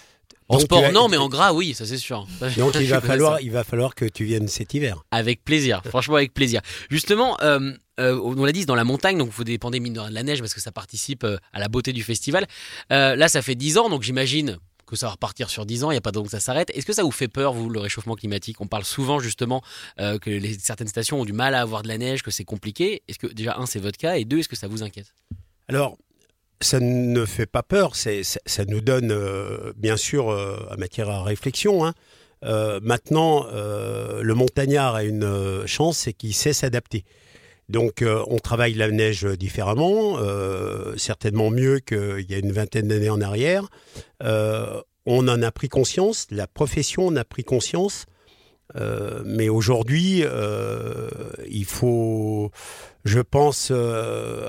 En 0.48 0.54
donc, 0.56 0.64
sport, 0.64 0.92
non, 0.92 1.08
mais 1.08 1.16
en 1.16 1.28
gras, 1.28 1.52
oui, 1.52 1.72
ça 1.72 1.86
c'est 1.86 1.96
sûr. 1.96 2.26
Donc 2.58 2.74
il 2.78 2.86
va 2.88 3.00
falloir, 3.00 3.40
il 3.40 3.50
va 3.50 3.64
falloir 3.64 3.94
que 3.94 4.04
tu 4.04 4.24
viennes 4.24 4.48
cet 4.48 4.74
hiver. 4.74 5.02
Avec 5.10 5.44
plaisir, 5.44 5.80
franchement 5.86 6.16
avec 6.16 6.34
plaisir. 6.34 6.60
Justement, 6.90 7.38
euh, 7.42 7.72
euh, 8.00 8.18
on 8.22 8.44
l'a 8.44 8.52
dit, 8.52 8.66
dans 8.66 8.74
la 8.74 8.84
montagne, 8.84 9.16
donc 9.16 9.30
vous 9.30 9.44
dépendez 9.44 9.80
mine 9.80 9.94
de 9.94 10.00
la 10.10 10.22
neige 10.22 10.40
parce 10.40 10.52
que 10.52 10.60
ça 10.60 10.70
participe 10.72 11.24
euh, 11.24 11.38
à 11.54 11.60
la 11.60 11.68
beauté 11.68 11.92
du 11.94 12.02
festival. 12.02 12.46
Euh, 12.92 13.16
là, 13.16 13.28
ça 13.28 13.40
fait 13.40 13.54
10 13.54 13.78
ans, 13.78 13.88
donc 13.88 14.02
j'imagine 14.02 14.58
que 14.92 14.98
ça 14.98 15.06
va 15.06 15.12
repartir 15.12 15.50
sur 15.50 15.66
10 15.66 15.84
ans, 15.84 15.90
il 15.90 15.94
n'y 15.94 15.98
a 15.98 16.02
pas 16.02 16.12
donc 16.12 16.30
ça 16.30 16.38
s'arrête. 16.38 16.70
Est-ce 16.74 16.86
que 16.86 16.92
ça 16.92 17.02
vous 17.02 17.10
fait 17.10 17.26
peur, 17.26 17.54
vous, 17.54 17.70
le 17.70 17.80
réchauffement 17.80 18.14
climatique? 18.14 18.60
On 18.60 18.66
parle 18.66 18.84
souvent 18.84 19.18
justement 19.20 19.62
euh, 19.98 20.18
que 20.18 20.30
certaines 20.58 20.86
stations 20.86 21.20
ont 21.20 21.24
du 21.24 21.32
mal 21.32 21.54
à 21.54 21.62
avoir 21.62 21.82
de 21.82 21.88
la 21.88 21.98
neige, 21.98 22.22
que 22.22 22.30
c'est 22.30 22.44
compliqué. 22.44 23.02
Est-ce 23.08 23.18
que 23.18 23.26
déjà, 23.26 23.56
un, 23.56 23.66
c'est 23.66 23.80
votre 23.80 23.98
cas, 23.98 24.16
et 24.16 24.24
deux, 24.24 24.40
est-ce 24.40 24.48
que 24.48 24.56
ça 24.56 24.68
vous 24.68 24.82
inquiète? 24.82 25.14
Alors, 25.68 25.96
ça 26.60 26.78
ne 26.78 27.24
fait 27.24 27.46
pas 27.46 27.62
peur, 27.62 27.96
ça, 27.96 28.64
nous 28.68 28.82
donne 28.82 29.10
euh, 29.10 29.72
bien 29.76 29.96
sûr 29.96 30.30
euh, 30.30 30.58
à 30.70 30.76
matière 30.76 31.08
à 31.08 31.22
réflexion. 31.22 31.84
hein. 31.86 31.94
Maintenant, 32.82 33.46
le 33.52 34.34
montagnard 34.34 34.96
a 34.96 35.04
une 35.04 35.64
chance, 35.66 35.98
c'est 35.98 36.12
qu'il 36.12 36.34
sait 36.34 36.52
s'adapter. 36.52 37.04
Donc, 37.68 38.02
euh, 38.02 38.22
on 38.26 38.38
travaille 38.38 38.74
la 38.74 38.90
neige 38.90 39.24
différemment, 39.24 40.18
euh, 40.18 40.94
certainement 40.96 41.50
mieux 41.50 41.78
qu'il 41.78 42.26
y 42.28 42.34
a 42.34 42.38
une 42.38 42.52
vingtaine 42.52 42.88
d'années 42.88 43.10
en 43.10 43.20
arrière. 43.20 43.68
Euh, 44.22 44.80
on 45.06 45.26
en 45.28 45.42
a 45.42 45.50
pris 45.50 45.68
conscience, 45.68 46.26
la 46.30 46.46
profession 46.46 47.06
en 47.06 47.16
a 47.16 47.24
pris 47.24 47.44
conscience. 47.44 48.06
Mais 49.26 49.50
aujourd'hui, 49.50 50.24
il 51.50 51.64
faut, 51.66 52.50
je 53.04 53.20
pense, 53.20 53.70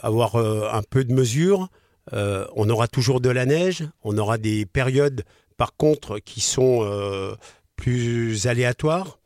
avoir 0.01 0.37
un 0.37 0.81
peu 0.89 1.03
de 1.03 1.11
mesure. 1.11 1.67
On 2.13 2.69
aura 2.69 2.87
toujours 2.87 3.19
de 3.19 3.29
la 3.29 3.45
neige, 3.45 3.83
on 4.01 4.17
aura 4.17 4.37
des 4.37 4.65
périodes, 4.65 5.23
par 5.57 5.75
contre, 5.75 6.19
qui 6.19 6.39
sont 6.39 7.35
plus 7.75 8.47
aléatoires. 8.47 9.19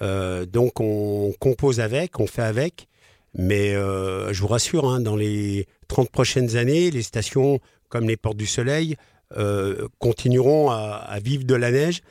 Donc, 0.00 0.80
on 0.80 1.32
compose 1.38 1.78
avec, 1.78 2.18
on 2.18 2.26
fait 2.26 2.42
avec. 2.42 2.88
Mais 3.34 3.74
euh, 3.74 4.32
je 4.32 4.40
vous 4.42 4.48
rassure, 4.48 4.86
hein, 4.88 5.00
dans 5.00 5.16
les 5.16 5.66
30 5.88 6.10
prochaines 6.10 6.56
années, 6.56 6.90
les 6.90 7.02
stations 7.02 7.60
comme 7.88 8.08
les 8.08 8.16
Portes 8.16 8.36
du 8.36 8.46
Soleil 8.46 8.96
euh, 9.36 9.88
continueront 9.98 10.70
à, 10.70 10.76
à 10.76 11.18
vivre 11.20 11.44
de 11.44 11.54
la 11.54 11.70
neige. 11.70 12.02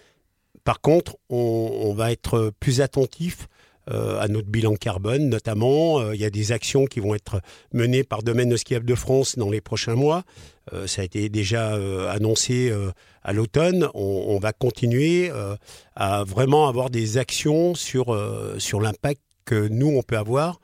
Par 0.64 0.82
contre, 0.82 1.18
on, 1.30 1.72
on 1.82 1.94
va 1.94 2.12
être 2.12 2.52
plus 2.60 2.82
attentif 2.82 3.48
euh, 3.90 4.20
à 4.20 4.28
notre 4.28 4.48
bilan 4.48 4.76
carbone, 4.76 5.28
notamment. 5.28 6.00
Euh, 6.00 6.14
il 6.14 6.22
y 6.22 6.26
a 6.26 6.30
des 6.30 6.52
actions 6.52 6.86
qui 6.86 7.00
vont 7.00 7.16
être 7.16 7.42
menées 7.74 8.04
par 8.04 8.22
Domaine 8.22 8.56
Skiable 8.56 8.86
de 8.86 8.94
France 8.94 9.38
dans 9.38 9.50
les 9.50 9.60
prochains 9.60 9.96
mois. 9.96 10.24
Euh, 10.72 10.86
ça 10.86 11.02
a 11.02 11.06
été 11.06 11.30
déjà 11.30 11.74
euh, 11.74 12.08
annoncé 12.10 12.70
euh, 12.70 12.92
à 13.24 13.34
l'automne. 13.34 13.88
On, 13.96 14.26
on 14.28 14.40
va 14.40 14.54
continuer 14.54 15.32
euh, 15.32 15.56
à 15.96 16.24
vraiment 16.24 16.68
avoir 16.68 16.92
des 16.92 17.18
actions 17.18 17.74
sur, 17.74 18.16
sur 18.60 18.82
l'impact 18.82 19.22
que 19.46 19.68
nous, 19.68 19.88
on 19.88 20.04
peut 20.04 20.18
avoir. 20.18 20.62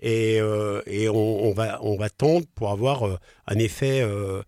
Et, 0.00 0.40
euh, 0.40 0.82
et 0.86 1.08
on, 1.08 1.44
on 1.44 1.52
va, 1.52 1.82
on 1.82 1.96
va 1.96 2.10
tendre 2.10 2.46
pour 2.54 2.70
avoir 2.70 3.06
euh, 3.06 3.18
un 3.46 3.58
effet 3.58 4.02
euh, 4.02 4.42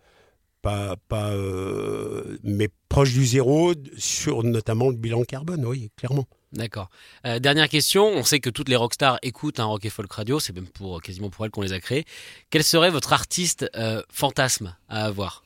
pas, 0.61 0.96
pas 1.08 1.30
euh, 1.30 2.38
mais 2.42 2.68
proche 2.88 3.12
du 3.12 3.24
zéro 3.24 3.72
sur 3.96 4.42
notamment 4.42 4.90
le 4.90 4.96
bilan 4.96 5.22
carbone, 5.24 5.64
oui, 5.64 5.90
clairement. 5.96 6.26
D'accord. 6.52 6.88
Euh, 7.26 7.38
dernière 7.38 7.68
question, 7.68 8.06
on 8.06 8.22
sait 8.24 8.40
que 8.40 8.50
toutes 8.50 8.68
les 8.68 8.76
rockstars 8.76 9.18
écoutent 9.22 9.61
un 9.61 9.66
rock 9.66 9.84
et 9.84 9.90
folk 9.90 10.11
radio, 10.12 10.40
c'est 10.40 10.54
même 10.54 10.66
pour 10.66 11.00
quasiment 11.02 11.30
pour 11.30 11.44
elles 11.44 11.50
qu'on 11.50 11.62
les 11.62 11.72
a 11.72 11.80
créés. 11.80 12.04
Quel 12.50 12.64
serait 12.64 12.90
votre 12.90 13.12
artiste 13.12 13.70
euh, 13.76 14.02
fantasme 14.11 14.76
à 14.88 15.04
avoir? 15.04 15.44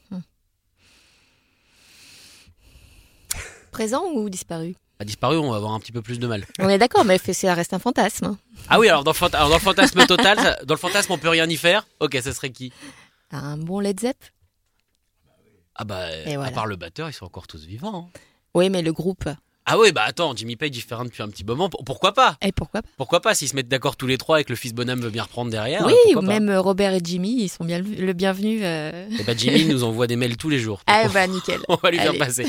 Présent 3.73 4.05
ou 4.13 4.29
disparu? 4.29 4.77
A 5.03 5.05
disparu, 5.05 5.37
on 5.37 5.51
va 5.51 5.57
avoir 5.57 5.73
un 5.73 5.81
petit 5.81 5.91
peu 5.91 6.01
plus 6.01 6.21
de 6.21 6.27
mal. 6.29 6.47
On 6.61 6.69
est 6.69 6.79
d'accord, 6.79 7.05
mais 7.05 7.19
ça 7.19 7.55
reste 7.55 7.75
un 7.75 7.81
fantasme. 7.81 8.37
Ah 8.69 8.79
oui, 8.79 8.89
alors 8.89 9.03
dans 9.03 9.11
le, 9.11 9.17
fanta- 9.17 9.37
alors 9.37 9.49
dans 9.49 9.57
le 9.57 9.61
fantasme 9.61 10.07
total, 10.07 10.39
ça- 10.39 10.65
dans 10.65 10.75
le 10.75 10.79
fantasme 10.79 11.11
on 11.11 11.19
peut 11.19 11.29
rien 11.29 11.49
y 11.49 11.57
faire. 11.57 11.89
Ok, 11.99 12.17
ça 12.23 12.33
serait 12.33 12.51
qui? 12.51 12.73
Un 13.33 13.57
bon 13.57 13.81
Led 13.81 13.99
Zepp 13.99 14.17
Ah 15.75 15.83
bah, 15.85 16.15
Et 16.25 16.35
à 16.35 16.37
voilà. 16.37 16.53
part 16.53 16.67
le 16.67 16.77
batteur, 16.77 17.09
ils 17.09 17.13
sont 17.13 17.25
encore 17.25 17.49
tous 17.49 17.65
vivants. 17.65 18.11
hein. 18.15 18.21
Oui, 18.55 18.71
mais 18.71 18.83
le 18.83 18.93
groupe. 18.93 19.29
Ah 19.65 19.79
oui, 19.79 19.93
bah 19.93 20.03
attends, 20.05 20.35
Jimmy 20.35 20.57
Page 20.57 20.71
il 20.75 20.81
fait 20.81 20.95
rien 20.97 21.05
depuis 21.05 21.23
un 21.23 21.29
petit 21.29 21.45
moment. 21.45 21.69
Pourquoi 21.87 22.13
pas? 22.13 22.37
Et 22.43 22.51
pourquoi 22.51 22.83
pas? 22.83 22.89
Pourquoi 22.97 23.21
pas 23.21 23.33
s'ils 23.35 23.49
se 23.49 23.55
mettent 23.55 23.69
d'accord 23.69 23.97
tous 23.97 24.09
les 24.09 24.19
trois 24.19 24.41
et 24.41 24.45
que 24.45 24.49
le 24.51 24.57
fils 24.57 24.75
Bonhomme 24.75 25.01
veut 25.01 25.11
bien 25.11 25.23
reprendre 25.23 25.53
derrière 25.53 25.87
Oui, 25.87 25.95
ou 26.17 26.21
même 26.21 26.49
euh, 26.49 26.61
Robert 26.61 26.93
et 26.95 27.01
Jimmy, 27.03 27.37
ils 27.43 27.49
sont 27.49 27.65
bien 27.65 27.79
le 27.79 27.85
le 27.85 28.13
bienvenu. 28.13 28.61
euh. 28.65 29.07
Et 29.21 29.23
bah 29.23 29.35
Jimmy 29.37 29.65
nous 29.67 29.85
envoie 29.85 30.09
des 30.09 30.17
mails 30.17 30.37
tous 30.37 30.49
les 30.49 30.59
jours. 30.59 30.81
Ah 30.89 31.07
bah 31.15 31.29
nickel. 31.29 31.61
On 31.69 31.77
va 31.77 31.93
lui 31.93 31.99
faire 31.99 32.19
passer. 32.19 32.45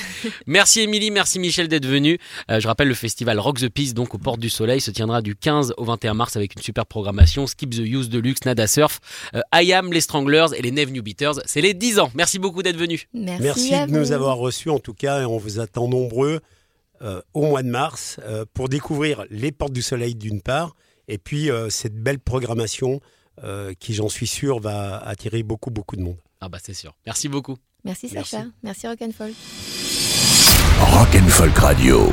Merci 0.47 0.81
Émilie, 0.81 1.11
merci 1.11 1.37
Michel 1.37 1.67
d'être 1.67 1.85
venu. 1.85 2.17
Euh, 2.49 2.59
je 2.59 2.67
rappelle 2.67 2.87
le 2.87 2.95
festival 2.95 3.39
Rock 3.39 3.59
the 3.59 3.69
Peace 3.69 3.93
donc 3.93 4.15
aux 4.15 4.17
Portes 4.17 4.39
du 4.39 4.49
Soleil 4.49 4.81
se 4.81 4.89
tiendra 4.89 5.21
du 5.21 5.35
15 5.35 5.75
au 5.77 5.83
21 5.85 6.15
mars 6.15 6.35
avec 6.35 6.55
une 6.55 6.61
super 6.63 6.85
programmation 6.87 7.45
Skip 7.45 7.69
the 7.69 7.79
Use 7.79 8.09
Deluxe, 8.09 8.43
Nada 8.45 8.65
Surf, 8.65 8.99
euh, 9.35 9.41
I 9.53 9.71
Am, 9.73 9.93
les 9.93 10.01
Stranglers 10.01 10.47
et 10.57 10.63
les 10.63 10.71
Neve 10.71 10.91
New 10.91 11.03
Beaters. 11.03 11.41
C'est 11.45 11.61
les 11.61 11.75
10 11.75 11.99
ans. 11.99 12.11
Merci 12.15 12.39
beaucoup 12.39 12.63
d'être 12.63 12.77
venu. 12.77 13.07
Merci, 13.13 13.43
Merci 13.43 13.73
à 13.75 13.85
de 13.85 13.91
nous 13.91 14.11
avoir 14.13 14.37
reçus 14.37 14.71
en 14.71 14.79
tout 14.79 14.95
cas 14.95 15.21
et 15.21 15.25
on 15.25 15.37
vous 15.37 15.59
attend 15.59 15.87
nombreux 15.87 16.39
au 17.33 17.41
mois 17.41 17.63
de 17.63 17.69
mars 17.69 18.19
euh, 18.23 18.45
pour 18.53 18.69
découvrir 18.69 19.25
les 19.29 19.51
Portes 19.51 19.73
du 19.73 19.81
Soleil 19.81 20.15
d'une 20.15 20.41
part 20.41 20.75
et 21.07 21.17
puis 21.17 21.51
euh, 21.51 21.69
cette 21.69 21.95
belle 21.95 22.19
programmation 22.19 23.01
euh, 23.43 23.73
qui 23.79 23.93
j'en 23.93 24.09
suis 24.09 24.27
sûr 24.27 24.59
va 24.59 24.99
attirer 24.99 25.43
beaucoup 25.43 25.71
beaucoup 25.71 25.95
de 25.95 26.01
monde. 26.01 26.17
Ah 26.39 26.49
bah 26.49 26.59
c'est 26.61 26.73
sûr. 26.73 26.95
Merci 27.05 27.29
beaucoup. 27.29 27.57
Merci 27.83 28.09
Sacha. 28.09 28.45
Merci 28.61 28.87
Rock'n'Folk. 28.87 29.33
Rock 30.79 31.15
and 31.15 31.27
Folk 31.29 31.57
Radio. 31.57 32.11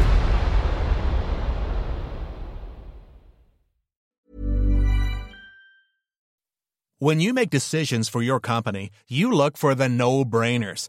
When 6.98 7.20
you 7.20 7.32
make 7.32 7.48
decisions 7.48 8.10
for 8.10 8.22
your 8.22 8.40
company, 8.40 8.90
you 9.08 9.32
look 9.32 9.56
for 9.56 9.74
the 9.74 9.88
no 9.88 10.24
brainers. 10.24 10.88